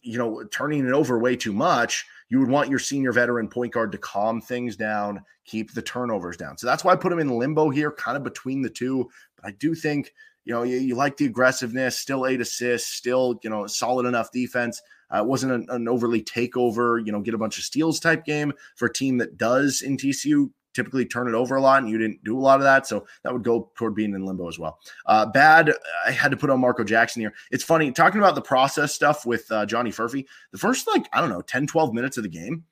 you 0.02 0.18
know, 0.18 0.44
turning 0.52 0.86
it 0.86 0.94
over 0.94 1.18
way 1.20 1.36
too 1.36 1.54
much, 1.54 2.06
you 2.32 2.40
would 2.40 2.50
want 2.50 2.70
your 2.70 2.80
senior 2.80 3.12
veteran 3.12 3.50
point 3.50 3.74
guard 3.74 3.92
to 3.92 3.98
calm 3.98 4.40
things 4.40 4.78
down, 4.78 5.22
keep 5.44 5.74
the 5.74 5.82
turnovers 5.82 6.38
down. 6.38 6.58
So 6.58 6.66
that's 6.66 6.82
why 6.82 6.94
I 6.94 6.96
put 6.96 7.12
him 7.12 7.20
in 7.20 7.28
limbo 7.30 7.70
here, 7.70 7.92
kind 7.92 8.16
of 8.16 8.24
between 8.24 8.62
the 8.62 8.70
two. 8.70 9.10
But 9.36 9.50
I 9.50 9.52
do 9.52 9.76
think, 9.76 10.14
you 10.46 10.54
know, 10.54 10.64
you, 10.64 10.78
you 10.78 10.96
like 10.96 11.18
the 11.18 11.26
aggressiveness, 11.26 12.00
still 12.00 12.26
eight 12.26 12.40
assists, 12.40 12.90
still, 12.90 13.38
you 13.44 13.50
know, 13.50 13.68
solid 13.68 14.06
enough 14.06 14.32
defense. 14.32 14.82
Uh, 15.14 15.18
it 15.18 15.26
wasn't 15.26 15.52
an, 15.52 15.66
an, 15.68 15.90
overly 15.90 16.24
takeover, 16.24 17.06
you 17.06 17.12
know, 17.12 17.20
get 17.20 17.34
a 17.34 17.38
bunch 17.38 17.58
of 17.58 17.66
steals 17.66 18.00
type 18.00 18.24
game 18.24 18.54
for 18.78 18.86
a 18.86 18.94
team 18.94 19.18
that 19.18 19.36
does 19.36 19.82
in 19.82 19.98
TCU 19.98 20.52
typically 20.74 21.06
turn 21.06 21.28
it 21.28 21.34
over 21.34 21.56
a 21.56 21.62
lot, 21.62 21.82
and 21.82 21.92
you 21.92 21.98
didn't 21.98 22.24
do 22.24 22.38
a 22.38 22.40
lot 22.40 22.60
of 22.60 22.64
that. 22.64 22.88
So 22.88 23.06
that 23.24 23.34
would 23.34 23.44
go 23.44 23.72
toward 23.76 23.96
being 23.96 24.14
in 24.14 24.26
limbo 24.26 24.48
as 24.48 24.60
well. 24.60 24.80
Uh, 25.06 25.26
bad, 25.26 25.74
I 26.06 26.12
had 26.12 26.32
to 26.32 26.38
put 26.38 26.50
on 26.50 26.60
Marco 26.60 26.84
Jackson 26.84 27.22
here. 27.22 27.34
It's 27.52 27.64
funny 27.64 27.92
talking 27.92 28.20
about 28.20 28.36
the 28.36 28.42
process 28.42 28.94
stuff 28.94 29.26
with 29.26 29.52
uh, 29.52 29.66
Johnny 29.66 29.92
Furphy. 29.92 30.26
The 30.52 30.58
first, 30.58 30.88
like, 30.88 31.08
I 31.14 31.22
don't 31.22 31.30
know, 31.30 31.42
10, 31.42 31.68
12 31.68 31.94
minutes 31.94 32.18
of 32.18 32.24
the 32.24 32.30
game. 32.30 32.64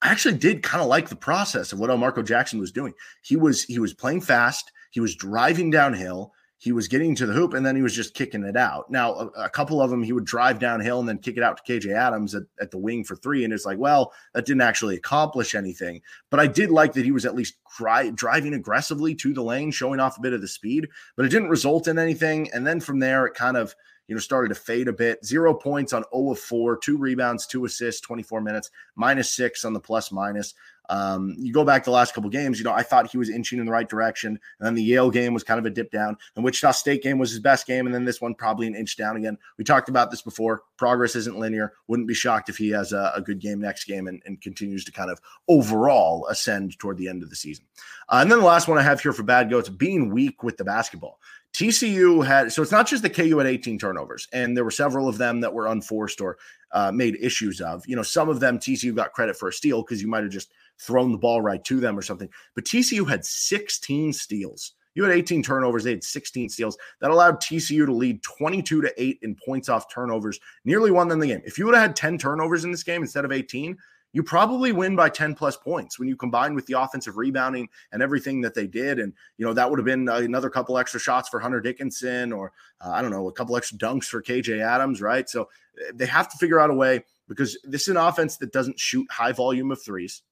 I 0.00 0.10
actually 0.10 0.38
did 0.38 0.62
kind 0.62 0.80
of 0.80 0.88
like 0.88 1.08
the 1.08 1.16
process 1.16 1.72
of 1.72 1.80
what 1.80 1.96
Marco 1.98 2.22
Jackson 2.22 2.60
was 2.60 2.70
doing. 2.70 2.94
He 3.22 3.36
was 3.36 3.64
he 3.64 3.80
was 3.80 3.92
playing 3.92 4.20
fast. 4.20 4.70
He 4.90 5.00
was 5.00 5.16
driving 5.16 5.70
downhill 5.70 6.32
he 6.60 6.72
was 6.72 6.88
getting 6.88 7.14
to 7.14 7.24
the 7.24 7.32
hoop 7.32 7.54
and 7.54 7.64
then 7.64 7.76
he 7.76 7.82
was 7.82 7.94
just 7.94 8.14
kicking 8.14 8.42
it 8.42 8.56
out. 8.56 8.90
Now, 8.90 9.14
a, 9.14 9.26
a, 9.44 9.48
couple 9.48 9.80
of 9.80 9.90
them 9.90 10.02
he 10.02 10.12
would 10.12 10.24
drive 10.24 10.58
downhill 10.58 10.98
and 10.98 11.08
then 11.08 11.18
kick 11.18 11.36
it 11.36 11.42
out 11.42 11.64
to 11.64 11.72
KJ 11.72 11.94
Adams 11.94 12.34
at, 12.34 12.42
at, 12.60 12.72
the 12.72 12.78
wing 12.78 13.04
for 13.04 13.14
three. 13.14 13.44
And 13.44 13.52
it's 13.52 13.64
like, 13.64 13.78
well, 13.78 14.12
that 14.34 14.44
didn't 14.44 14.62
actually 14.62 14.96
accomplish 14.96 15.54
anything. 15.54 16.02
But 16.30 16.40
I 16.40 16.48
did 16.48 16.72
like 16.72 16.92
that 16.94 17.04
he 17.04 17.12
was 17.12 17.24
at 17.24 17.36
least 17.36 17.54
dri- 17.76 18.10
driving 18.10 18.54
aggressively 18.54 19.14
to 19.14 19.32
the 19.32 19.42
lane, 19.42 19.70
showing 19.70 20.00
off 20.00 20.18
a 20.18 20.20
bit 20.20 20.32
of 20.32 20.40
the 20.40 20.48
speed, 20.48 20.88
but 21.16 21.24
it 21.24 21.28
didn't 21.28 21.48
result 21.48 21.86
in 21.86 21.96
anything. 21.96 22.50
And 22.52 22.66
then 22.66 22.80
from 22.80 22.98
there, 22.98 23.24
it 23.26 23.34
kind 23.34 23.56
of 23.56 23.76
you 24.08 24.14
know, 24.14 24.20
started 24.20 24.48
to 24.48 24.54
fade 24.54 24.88
a 24.88 24.92
bit. 24.92 25.24
Zero 25.24 25.54
points 25.54 25.92
on 25.92 26.04
0 26.14 26.32
of 26.32 26.38
4, 26.38 26.78
two 26.78 26.96
rebounds, 26.96 27.46
two 27.46 27.64
assists, 27.64 28.00
24 28.00 28.40
minutes, 28.40 28.70
minus 28.96 29.30
six 29.30 29.64
on 29.64 29.74
the 29.74 29.80
plus 29.80 30.10
minus. 30.10 30.54
Um, 30.90 31.34
you 31.38 31.52
go 31.52 31.64
back 31.64 31.84
the 31.84 31.90
last 31.90 32.14
couple 32.14 32.30
games, 32.30 32.58
you 32.58 32.64
know, 32.64 32.72
I 32.72 32.82
thought 32.82 33.10
he 33.10 33.18
was 33.18 33.28
inching 33.28 33.58
in 33.58 33.66
the 33.66 33.72
right 33.72 33.88
direction. 33.88 34.30
And 34.30 34.66
then 34.66 34.74
the 34.74 34.82
Yale 34.82 35.10
game 35.10 35.34
was 35.34 35.44
kind 35.44 35.58
of 35.58 35.66
a 35.66 35.70
dip 35.70 35.90
down. 35.90 36.16
And 36.34 36.44
Wichita 36.44 36.72
State 36.72 37.02
game 37.02 37.18
was 37.18 37.30
his 37.30 37.40
best 37.40 37.66
game. 37.66 37.86
And 37.86 37.94
then 37.94 38.04
this 38.04 38.20
one 38.20 38.34
probably 38.34 38.66
an 38.66 38.74
inch 38.74 38.96
down 38.96 39.16
again. 39.16 39.36
We 39.58 39.64
talked 39.64 39.88
about 39.88 40.10
this 40.10 40.22
before. 40.22 40.62
Progress 40.78 41.14
isn't 41.14 41.38
linear. 41.38 41.74
Wouldn't 41.88 42.08
be 42.08 42.14
shocked 42.14 42.48
if 42.48 42.56
he 42.56 42.70
has 42.70 42.92
a, 42.92 43.12
a 43.14 43.20
good 43.20 43.38
game 43.38 43.60
next 43.60 43.84
game 43.84 44.06
and, 44.06 44.22
and, 44.24 44.40
continues 44.40 44.84
to 44.84 44.92
kind 44.92 45.10
of 45.10 45.20
overall 45.48 46.26
ascend 46.28 46.78
toward 46.78 46.96
the 46.96 47.08
end 47.08 47.22
of 47.22 47.28
the 47.28 47.36
season. 47.36 47.64
Uh, 48.08 48.20
and 48.22 48.30
then 48.30 48.38
the 48.38 48.44
last 48.44 48.68
one 48.68 48.78
I 48.78 48.82
have 48.82 49.00
here 49.00 49.12
for 49.12 49.24
bad 49.24 49.50
goats 49.50 49.68
being 49.68 50.10
weak 50.10 50.42
with 50.42 50.56
the 50.56 50.64
basketball. 50.64 51.18
TCU 51.54 52.24
had 52.24 52.52
so 52.52 52.62
it's 52.62 52.70
not 52.70 52.86
just 52.86 53.02
the 53.02 53.10
KU 53.10 53.38
had 53.38 53.46
18 53.46 53.78
turnovers, 53.78 54.28
and 54.32 54.56
there 54.56 54.64
were 54.64 54.70
several 54.70 55.08
of 55.08 55.18
them 55.18 55.40
that 55.40 55.52
were 55.52 55.66
unforced 55.66 56.20
or 56.20 56.38
uh, 56.72 56.92
made 56.92 57.16
issues 57.20 57.60
of. 57.60 57.86
You 57.86 57.96
know, 57.96 58.02
some 58.02 58.28
of 58.28 58.40
them 58.40 58.58
TCU 58.58 58.94
got 58.94 59.12
credit 59.12 59.36
for 59.36 59.48
a 59.48 59.52
steal 59.52 59.82
because 59.82 60.02
you 60.02 60.08
might 60.08 60.22
have 60.22 60.32
just 60.32 60.52
thrown 60.78 61.12
the 61.12 61.18
ball 61.18 61.40
right 61.40 61.64
to 61.64 61.80
them 61.80 61.98
or 61.98 62.02
something. 62.02 62.28
But 62.54 62.64
TCU 62.64 63.08
had 63.08 63.24
16 63.24 64.12
steals. 64.12 64.74
You 64.94 65.04
had 65.04 65.12
18 65.12 65.42
turnovers, 65.42 65.84
they 65.84 65.90
had 65.90 66.02
16 66.02 66.48
steals. 66.48 66.76
That 67.00 67.10
allowed 67.10 67.40
TCU 67.40 67.86
to 67.86 67.92
lead 67.92 68.22
22 68.22 68.82
to 68.82 68.92
8 69.02 69.18
in 69.22 69.36
points 69.36 69.68
off 69.68 69.92
turnovers, 69.92 70.40
nearly 70.64 70.90
won 70.90 71.08
them 71.08 71.20
the 71.20 71.28
game. 71.28 71.42
If 71.44 71.56
you 71.56 71.66
would 71.66 71.74
have 71.74 71.82
had 71.82 71.96
10 71.96 72.18
turnovers 72.18 72.64
in 72.64 72.72
this 72.72 72.82
game 72.82 73.02
instead 73.02 73.24
of 73.24 73.30
18, 73.30 73.76
you 74.12 74.22
probably 74.22 74.72
win 74.72 74.96
by 74.96 75.08
10 75.08 75.34
plus 75.34 75.56
points 75.56 75.98
when 75.98 76.08
you 76.08 76.16
combine 76.16 76.54
with 76.54 76.66
the 76.66 76.80
offensive 76.80 77.16
rebounding 77.16 77.68
and 77.92 78.02
everything 78.02 78.40
that 78.40 78.54
they 78.54 78.66
did. 78.66 78.98
And, 78.98 79.12
you 79.36 79.44
know, 79.44 79.52
that 79.52 79.68
would 79.68 79.78
have 79.78 79.86
been 79.86 80.08
another 80.08 80.50
couple 80.50 80.78
extra 80.78 80.98
shots 80.98 81.28
for 81.28 81.40
Hunter 81.40 81.60
Dickinson 81.60 82.32
or, 82.32 82.52
uh, 82.80 82.90
I 82.90 83.02
don't 83.02 83.10
know, 83.10 83.28
a 83.28 83.32
couple 83.32 83.56
extra 83.56 83.78
dunks 83.78 84.06
for 84.06 84.22
KJ 84.22 84.60
Adams, 84.60 85.02
right? 85.02 85.28
So 85.28 85.48
eh, 85.80 85.92
they 85.94 86.06
have 86.06 86.28
to 86.30 86.38
figure 86.38 86.58
out 86.58 86.70
a 86.70 86.74
way 86.74 87.04
because 87.28 87.58
this 87.64 87.82
is 87.82 87.88
an 87.88 87.96
offense 87.98 88.38
that 88.38 88.52
doesn't 88.52 88.80
shoot 88.80 89.06
high 89.10 89.32
volume 89.32 89.70
of 89.70 89.82
threes 89.82 90.22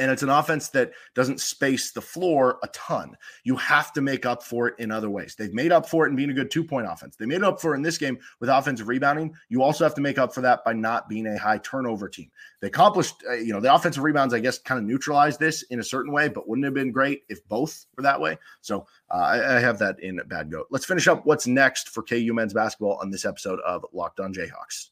and 0.00 0.10
it's 0.10 0.22
an 0.22 0.30
offense 0.30 0.68
that 0.70 0.92
doesn't 1.14 1.40
space 1.40 1.92
the 1.92 2.00
floor 2.00 2.58
a 2.62 2.68
ton. 2.68 3.14
You 3.44 3.54
have 3.56 3.92
to 3.92 4.00
make 4.00 4.24
up 4.24 4.42
for 4.42 4.68
it 4.68 4.74
in 4.78 4.90
other 4.90 5.10
ways. 5.10 5.36
They've 5.36 5.52
made 5.52 5.72
up 5.72 5.86
for 5.86 6.06
it 6.06 6.10
in 6.10 6.16
being 6.16 6.30
a 6.30 6.34
good 6.34 6.50
two 6.50 6.64
point 6.64 6.86
offense. 6.90 7.16
They 7.16 7.26
made 7.26 7.42
up 7.42 7.60
for 7.60 7.74
it 7.74 7.76
in 7.76 7.82
this 7.82 7.98
game 7.98 8.18
with 8.40 8.48
offensive 8.48 8.88
rebounding. 8.88 9.34
You 9.50 9.62
also 9.62 9.84
have 9.84 9.94
to 9.96 10.00
make 10.00 10.18
up 10.18 10.34
for 10.34 10.40
that 10.40 10.64
by 10.64 10.72
not 10.72 11.08
being 11.08 11.26
a 11.26 11.38
high 11.38 11.58
turnover 11.58 12.08
team. 12.08 12.30
They 12.60 12.68
accomplished, 12.68 13.16
uh, 13.28 13.34
you 13.34 13.52
know, 13.52 13.60
the 13.60 13.72
offensive 13.72 14.02
rebounds, 14.02 14.32
I 14.32 14.40
guess, 14.40 14.58
kind 14.58 14.78
of 14.78 14.86
neutralized 14.86 15.38
this 15.38 15.62
in 15.64 15.80
a 15.80 15.84
certain 15.84 16.12
way, 16.12 16.28
but 16.28 16.48
wouldn't 16.48 16.64
have 16.64 16.74
been 16.74 16.92
great 16.92 17.24
if 17.28 17.46
both 17.46 17.84
were 17.94 18.02
that 18.02 18.20
way. 18.20 18.38
So 18.62 18.86
uh, 19.10 19.18
I, 19.18 19.56
I 19.56 19.60
have 19.60 19.78
that 19.80 20.00
in 20.00 20.18
bad 20.28 20.50
goat. 20.50 20.68
Let's 20.70 20.86
finish 20.86 21.08
up 21.08 21.26
what's 21.26 21.46
next 21.46 21.90
for 21.90 22.02
KU 22.02 22.32
men's 22.32 22.54
basketball 22.54 22.98
on 23.02 23.10
this 23.10 23.26
episode 23.26 23.60
of 23.60 23.84
Locked 23.92 24.20
On 24.20 24.32
Jayhawks. 24.32 24.88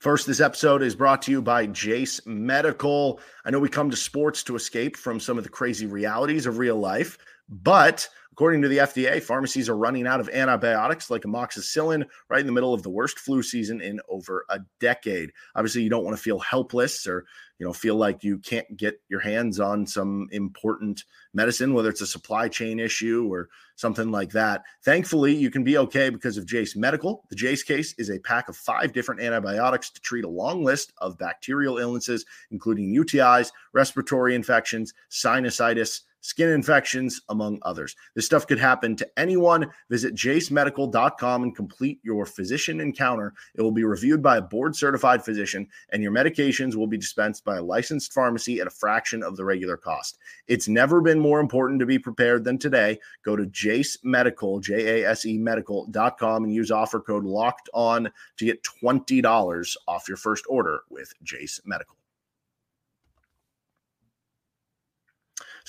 First, 0.00 0.26
this 0.26 0.40
episode 0.40 0.82
is 0.82 0.94
brought 0.96 1.20
to 1.22 1.30
you 1.30 1.42
by 1.42 1.66
Jase 1.66 2.22
Medical. 2.24 3.20
I 3.44 3.50
know 3.50 3.58
we 3.58 3.68
come 3.68 3.90
to 3.90 3.96
sports 3.98 4.42
to 4.44 4.56
escape 4.56 4.96
from 4.96 5.20
some 5.20 5.36
of 5.36 5.44
the 5.44 5.50
crazy 5.50 5.84
realities 5.84 6.46
of 6.46 6.56
real 6.56 6.78
life, 6.78 7.18
but 7.50 8.08
according 8.32 8.62
to 8.62 8.68
the 8.68 8.78
FDA, 8.78 9.22
pharmacies 9.22 9.68
are 9.68 9.76
running 9.76 10.06
out 10.06 10.20
of 10.20 10.30
antibiotics 10.30 11.10
like 11.10 11.22
amoxicillin 11.22 12.06
right 12.28 12.40
in 12.40 12.46
the 12.46 12.52
middle 12.52 12.72
of 12.72 12.82
the 12.82 12.88
worst 12.88 13.18
flu 13.18 13.42
season 13.42 13.82
in 13.82 14.00
over 14.08 14.46
a 14.48 14.60
decade. 14.78 15.30
Obviously, 15.54 15.82
you 15.82 15.90
don't 15.90 16.04
want 16.04 16.16
to 16.16 16.22
feel 16.22 16.38
helpless 16.38 17.06
or 17.06 17.26
you 17.60 17.66
know 17.66 17.72
feel 17.72 17.94
like 17.94 18.24
you 18.24 18.38
can't 18.38 18.76
get 18.76 19.00
your 19.08 19.20
hands 19.20 19.60
on 19.60 19.86
some 19.86 20.28
important 20.32 21.04
medicine 21.34 21.74
whether 21.74 21.90
it's 21.90 22.00
a 22.00 22.06
supply 22.06 22.48
chain 22.48 22.80
issue 22.80 23.28
or 23.30 23.48
something 23.76 24.10
like 24.10 24.30
that 24.30 24.62
thankfully 24.82 25.34
you 25.34 25.50
can 25.50 25.62
be 25.62 25.76
okay 25.76 26.08
because 26.08 26.36
of 26.36 26.46
jase 26.46 26.74
medical 26.74 27.22
the 27.28 27.36
jase 27.36 27.62
case 27.62 27.94
is 27.98 28.10
a 28.10 28.18
pack 28.20 28.48
of 28.48 28.56
five 28.56 28.92
different 28.92 29.20
antibiotics 29.20 29.90
to 29.90 30.00
treat 30.00 30.24
a 30.24 30.28
long 30.28 30.64
list 30.64 30.92
of 30.98 31.18
bacterial 31.18 31.78
illnesses 31.78 32.24
including 32.50 32.94
utis 32.94 33.52
respiratory 33.72 34.34
infections 34.34 34.94
sinusitis 35.10 36.00
skin 36.20 36.50
infections, 36.50 37.20
among 37.28 37.58
others. 37.62 37.96
This 38.14 38.26
stuff 38.26 38.46
could 38.46 38.58
happen 38.58 38.96
to 38.96 39.08
anyone. 39.18 39.70
Visit 39.88 40.14
jasemedical.com 40.14 41.42
and 41.42 41.56
complete 41.56 42.00
your 42.02 42.26
physician 42.26 42.80
encounter. 42.80 43.34
It 43.54 43.62
will 43.62 43.72
be 43.72 43.84
reviewed 43.84 44.22
by 44.22 44.38
a 44.38 44.42
board 44.42 44.76
certified 44.76 45.24
physician, 45.24 45.66
and 45.90 46.02
your 46.02 46.12
medications 46.12 46.74
will 46.74 46.86
be 46.86 46.98
dispensed 46.98 47.44
by 47.44 47.56
a 47.56 47.62
licensed 47.62 48.12
pharmacy 48.12 48.60
at 48.60 48.66
a 48.66 48.70
fraction 48.70 49.22
of 49.22 49.36
the 49.36 49.44
regular 49.44 49.76
cost. 49.76 50.18
It's 50.46 50.68
never 50.68 51.00
been 51.00 51.20
more 51.20 51.40
important 51.40 51.80
to 51.80 51.86
be 51.86 51.98
prepared 51.98 52.44
than 52.44 52.58
today. 52.58 52.98
Go 53.24 53.36
to 53.36 53.46
Jase 53.46 53.98
Medical, 54.02 54.60
J 54.60 55.02
A 55.02 55.10
S 55.10 55.26
E 55.26 55.38
medical.com, 55.38 56.44
and 56.44 56.52
use 56.52 56.70
offer 56.70 57.00
code 57.00 57.24
locked 57.24 57.68
on 57.72 58.10
to 58.36 58.44
get 58.44 58.64
$20 58.82 59.76
off 59.86 60.08
your 60.08 60.16
first 60.16 60.44
order 60.48 60.82
with 60.90 61.12
Jase 61.22 61.60
Medical. 61.64 61.99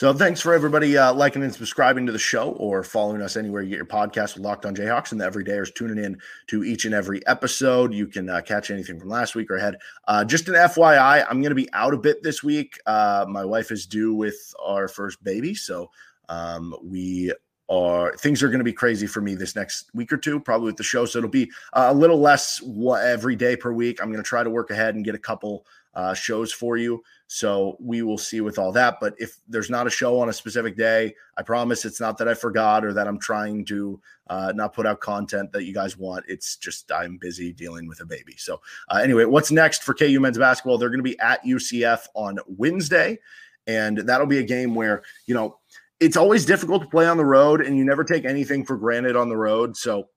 So 0.02 0.12
thanks 0.12 0.42
for 0.42 0.56
everybody 0.56 0.98
uh, 0.98 1.14
liking 1.14 1.44
and 1.44 1.54
subscribing 1.54 2.08
to 2.08 2.12
the 2.12 2.18
show 2.18 2.54
or 2.54 2.84
following 2.84 3.22
us 3.22 3.38
anywhere 3.38 3.62
you 3.62 3.70
get 3.70 3.76
your 3.76 3.86
podcast 3.86 4.34
with 4.34 4.44
Locked 4.44 4.66
On 4.66 4.76
Jayhawks 4.76 5.12
and 5.12 5.22
the 5.22 5.30
everydayers 5.30 5.72
tuning 5.72 6.04
in 6.04 6.20
to 6.48 6.64
each 6.64 6.86
and 6.86 6.94
every 6.96 7.24
episode. 7.28 7.94
You 7.94 8.08
can 8.08 8.28
uh, 8.28 8.42
catch 8.42 8.72
anything 8.72 9.00
from 9.00 9.10
last 9.10 9.36
week 9.36 9.52
or 9.52 9.58
ahead. 9.58 9.76
Uh, 10.08 10.26
just 10.26 10.48
an 10.48 10.56
FYI, 10.56 11.24
I'm 11.30 11.40
going 11.40 11.52
to 11.52 11.56
be 11.56 11.72
out 11.74 11.94
a 11.94 12.00
bit 12.00 12.24
this 12.24 12.42
week. 12.42 12.80
Uh, 12.88 13.28
my 13.30 13.46
wife 13.46 13.70
is 13.70 13.86
due 13.86 14.16
with 14.16 14.56
our 14.66 14.88
first 14.88 15.24
baby, 15.24 15.54
so 15.54 15.92
um, 16.30 16.76
we 16.82 17.32
are 17.72 18.18
things 18.18 18.44
are 18.44 18.50
going 18.50 18.60
to 18.60 18.66
be 18.66 18.74
crazy 18.74 19.08
for 19.08 19.22
me 19.22 19.34
this 19.34 19.56
next 19.56 19.90
week 19.94 20.12
or 20.12 20.18
two, 20.18 20.42
probably 20.42 20.66
with 20.66 20.76
the 20.76 20.84
show. 20.84 21.06
So 21.06 21.20
it'll 21.20 21.30
be 21.30 21.50
a 21.72 21.94
little 21.94 22.20
less 22.20 22.62
every 23.02 23.38
day 23.38 23.56
per 23.56 23.72
week. 23.72 24.02
I'm 24.02 24.12
going 24.12 24.22
to 24.22 24.28
try 24.28 24.44
to 24.44 24.50
work 24.50 24.72
ahead 24.72 24.96
and 24.96 25.06
get 25.06 25.16
a 25.16 25.20
couple 25.20 25.66
uh, 25.94 26.14
shows 26.14 26.52
for 26.52 26.76
you. 26.76 27.02
So 27.28 27.78
we 27.80 28.02
will 28.02 28.18
see 28.18 28.42
with 28.42 28.60
all 28.60 28.74
that. 28.74 28.98
But 29.00 29.16
if 29.18 29.38
there's 29.48 29.70
not 29.70 29.88
a 29.88 29.90
show 29.90 30.20
on 30.20 30.28
a 30.28 30.34
specific 30.34 30.76
day, 30.76 31.16
I 31.38 31.44
promise 31.44 31.86
it's 31.86 32.02
not 32.02 32.18
that 32.18 32.28
I 32.28 32.34
forgot 32.34 32.84
or 32.84 32.92
that 32.92 33.08
I'm 33.08 33.20
trying 33.20 33.64
to 33.66 34.02
uh, 34.28 34.52
not 34.54 34.74
put 34.74 34.86
out 34.86 35.00
content 35.00 35.54
that 35.54 35.64
you 35.64 35.74
guys 35.74 35.98
want. 35.98 36.26
It's 36.28 36.58
just 36.58 36.92
I'm 36.92 37.18
busy 37.18 37.54
dealing 37.54 37.88
with 37.88 38.02
a 38.02 38.06
baby. 38.06 38.36
So 38.38 38.60
uh, 38.90 38.98
anyway, 38.98 39.24
what's 39.24 39.50
next 39.50 39.84
for 39.84 39.94
KU 39.94 40.20
men's 40.20 40.38
basketball? 40.38 40.78
They're 40.78 40.90
going 40.90 41.00
to 41.00 41.04
be 41.04 41.20
at 41.20 41.42
UCF 41.46 42.08
on 42.16 42.38
Wednesday, 42.48 43.18
and 43.66 44.00
that'll 44.00 44.28
be 44.28 44.40
a 44.40 44.44
game 44.44 44.76
where 44.76 45.04
you 45.26 45.34
know 45.34 45.58
it's 46.02 46.18
always 46.18 46.46
difficult 46.46 46.82
to 46.82 46.90
play 46.90 47.08
on 47.08 47.16
the 47.16 47.24
road, 47.24 47.62
and 47.62 47.78
you 47.78 47.86
never 47.86 48.04
take 48.04 48.26
anything 48.26 48.66
for 48.66 48.76
granted 48.76 49.16
on 49.16 49.30
the 49.30 49.38
road. 49.38 49.78
So 49.78 50.10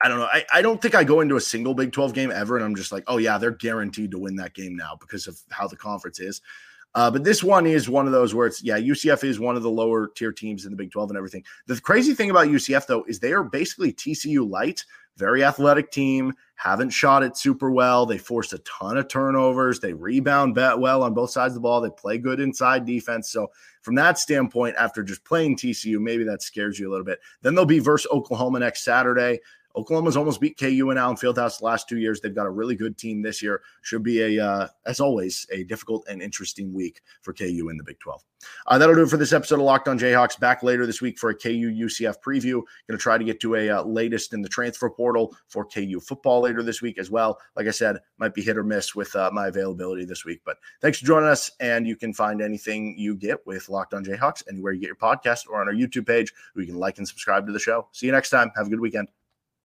I 0.00 0.08
don't 0.08 0.18
know. 0.18 0.28
I, 0.32 0.44
I 0.52 0.62
don't 0.62 0.80
think 0.80 0.94
I 0.94 1.04
go 1.04 1.20
into 1.20 1.36
a 1.36 1.40
single 1.40 1.74
Big 1.74 1.92
12 1.92 2.14
game 2.14 2.30
ever 2.30 2.56
and 2.56 2.64
I'm 2.64 2.76
just 2.76 2.92
like, 2.92 3.02
oh, 3.08 3.16
yeah, 3.16 3.36
they're 3.36 3.50
guaranteed 3.50 4.12
to 4.12 4.18
win 4.18 4.36
that 4.36 4.54
game 4.54 4.76
now 4.76 4.96
because 4.98 5.26
of 5.26 5.40
how 5.50 5.66
the 5.66 5.76
conference 5.76 6.20
is. 6.20 6.40
Uh, 6.94 7.10
but 7.10 7.24
this 7.24 7.42
one 7.42 7.66
is 7.66 7.88
one 7.88 8.06
of 8.06 8.12
those 8.12 8.34
where 8.34 8.46
it's, 8.46 8.62
yeah, 8.62 8.78
UCF 8.78 9.24
is 9.24 9.38
one 9.38 9.56
of 9.56 9.62
the 9.62 9.70
lower 9.70 10.08
tier 10.08 10.32
teams 10.32 10.64
in 10.64 10.70
the 10.70 10.76
Big 10.76 10.90
12 10.90 11.10
and 11.10 11.16
everything. 11.16 11.44
The 11.66 11.80
crazy 11.80 12.14
thing 12.14 12.30
about 12.30 12.46
UCF, 12.46 12.86
though, 12.86 13.04
is 13.08 13.18
they 13.18 13.32
are 13.32 13.42
basically 13.42 13.92
TCU 13.92 14.48
light, 14.48 14.84
very 15.16 15.44
athletic 15.44 15.90
team, 15.90 16.32
haven't 16.58 16.90
shot 16.90 17.22
it 17.22 17.36
super 17.36 17.70
well. 17.70 18.04
They 18.04 18.18
force 18.18 18.52
a 18.52 18.58
ton 18.58 18.98
of 18.98 19.06
turnovers. 19.06 19.78
They 19.78 19.92
rebound 19.92 20.56
bet 20.56 20.76
well 20.76 21.04
on 21.04 21.14
both 21.14 21.30
sides 21.30 21.52
of 21.52 21.54
the 21.54 21.60
ball. 21.60 21.80
They 21.80 21.90
play 21.90 22.18
good 22.18 22.40
inside 22.40 22.84
defense. 22.84 23.30
So, 23.30 23.52
from 23.82 23.94
that 23.94 24.18
standpoint, 24.18 24.74
after 24.76 25.04
just 25.04 25.24
playing 25.24 25.56
TCU, 25.56 26.00
maybe 26.00 26.24
that 26.24 26.42
scares 26.42 26.76
you 26.76 26.88
a 26.88 26.90
little 26.90 27.04
bit. 27.04 27.20
Then 27.42 27.54
they'll 27.54 27.64
be 27.64 27.78
versus 27.78 28.10
Oklahoma 28.10 28.58
next 28.58 28.82
Saturday. 28.82 29.38
Oklahoma's 29.78 30.16
almost 30.16 30.40
beat 30.40 30.58
KU 30.58 30.90
in 30.90 30.98
Allen 30.98 31.16
Fieldhouse 31.16 31.60
the 31.60 31.64
last 31.64 31.88
two 31.88 31.98
years. 31.98 32.20
They've 32.20 32.34
got 32.34 32.46
a 32.46 32.50
really 32.50 32.74
good 32.74 32.98
team 32.98 33.22
this 33.22 33.40
year. 33.40 33.62
Should 33.82 34.02
be 34.02 34.36
a, 34.36 34.44
uh, 34.44 34.68
as 34.86 34.98
always, 34.98 35.46
a 35.52 35.62
difficult 35.62 36.04
and 36.08 36.20
interesting 36.20 36.74
week 36.74 37.00
for 37.22 37.32
KU 37.32 37.68
in 37.70 37.76
the 37.76 37.84
Big 37.84 38.00
12. 38.00 38.24
Uh, 38.66 38.78
that'll 38.78 38.94
do 38.94 39.02
it 39.02 39.08
for 39.08 39.16
this 39.16 39.32
episode 39.32 39.56
of 39.56 39.62
Locked 39.62 39.86
On 39.86 39.96
Jayhawks. 39.96 40.38
Back 40.38 40.64
later 40.64 40.84
this 40.84 41.00
week 41.00 41.16
for 41.18 41.30
a 41.30 41.34
KU 41.34 41.70
UCF 41.70 42.16
preview. 42.24 42.54
Going 42.54 42.64
to 42.90 42.98
try 42.98 43.18
to 43.18 43.24
get 43.24 43.40
to 43.40 43.54
a 43.54 43.70
uh, 43.70 43.82
latest 43.84 44.32
in 44.32 44.42
the 44.42 44.48
transfer 44.48 44.90
portal 44.90 45.36
for 45.46 45.64
KU 45.64 46.00
football 46.00 46.40
later 46.40 46.62
this 46.64 46.82
week 46.82 46.98
as 46.98 47.10
well. 47.10 47.38
Like 47.56 47.68
I 47.68 47.72
said, 47.72 47.98
might 48.18 48.34
be 48.34 48.42
hit 48.42 48.56
or 48.56 48.64
miss 48.64 48.96
with 48.96 49.14
uh, 49.14 49.30
my 49.32 49.46
availability 49.46 50.04
this 50.04 50.24
week. 50.24 50.40
But 50.44 50.56
thanks 50.80 50.98
for 50.98 51.06
joining 51.06 51.28
us. 51.28 51.52
And 51.60 51.86
you 51.86 51.94
can 51.94 52.12
find 52.12 52.42
anything 52.42 52.96
you 52.98 53.14
get 53.14 53.46
with 53.46 53.68
Locked 53.68 53.94
On 53.94 54.04
Jayhawks 54.04 54.42
anywhere 54.48 54.72
you 54.72 54.80
get 54.80 54.88
your 54.88 54.96
podcast 54.96 55.48
or 55.48 55.60
on 55.60 55.68
our 55.68 55.74
YouTube 55.74 56.06
page 56.06 56.32
We 56.56 56.66
can 56.66 56.76
like 56.76 56.98
and 56.98 57.06
subscribe 57.06 57.46
to 57.46 57.52
the 57.52 57.60
show. 57.60 57.88
See 57.92 58.06
you 58.06 58.12
next 58.12 58.30
time. 58.30 58.50
Have 58.56 58.66
a 58.66 58.70
good 58.70 58.80
weekend. 58.80 59.08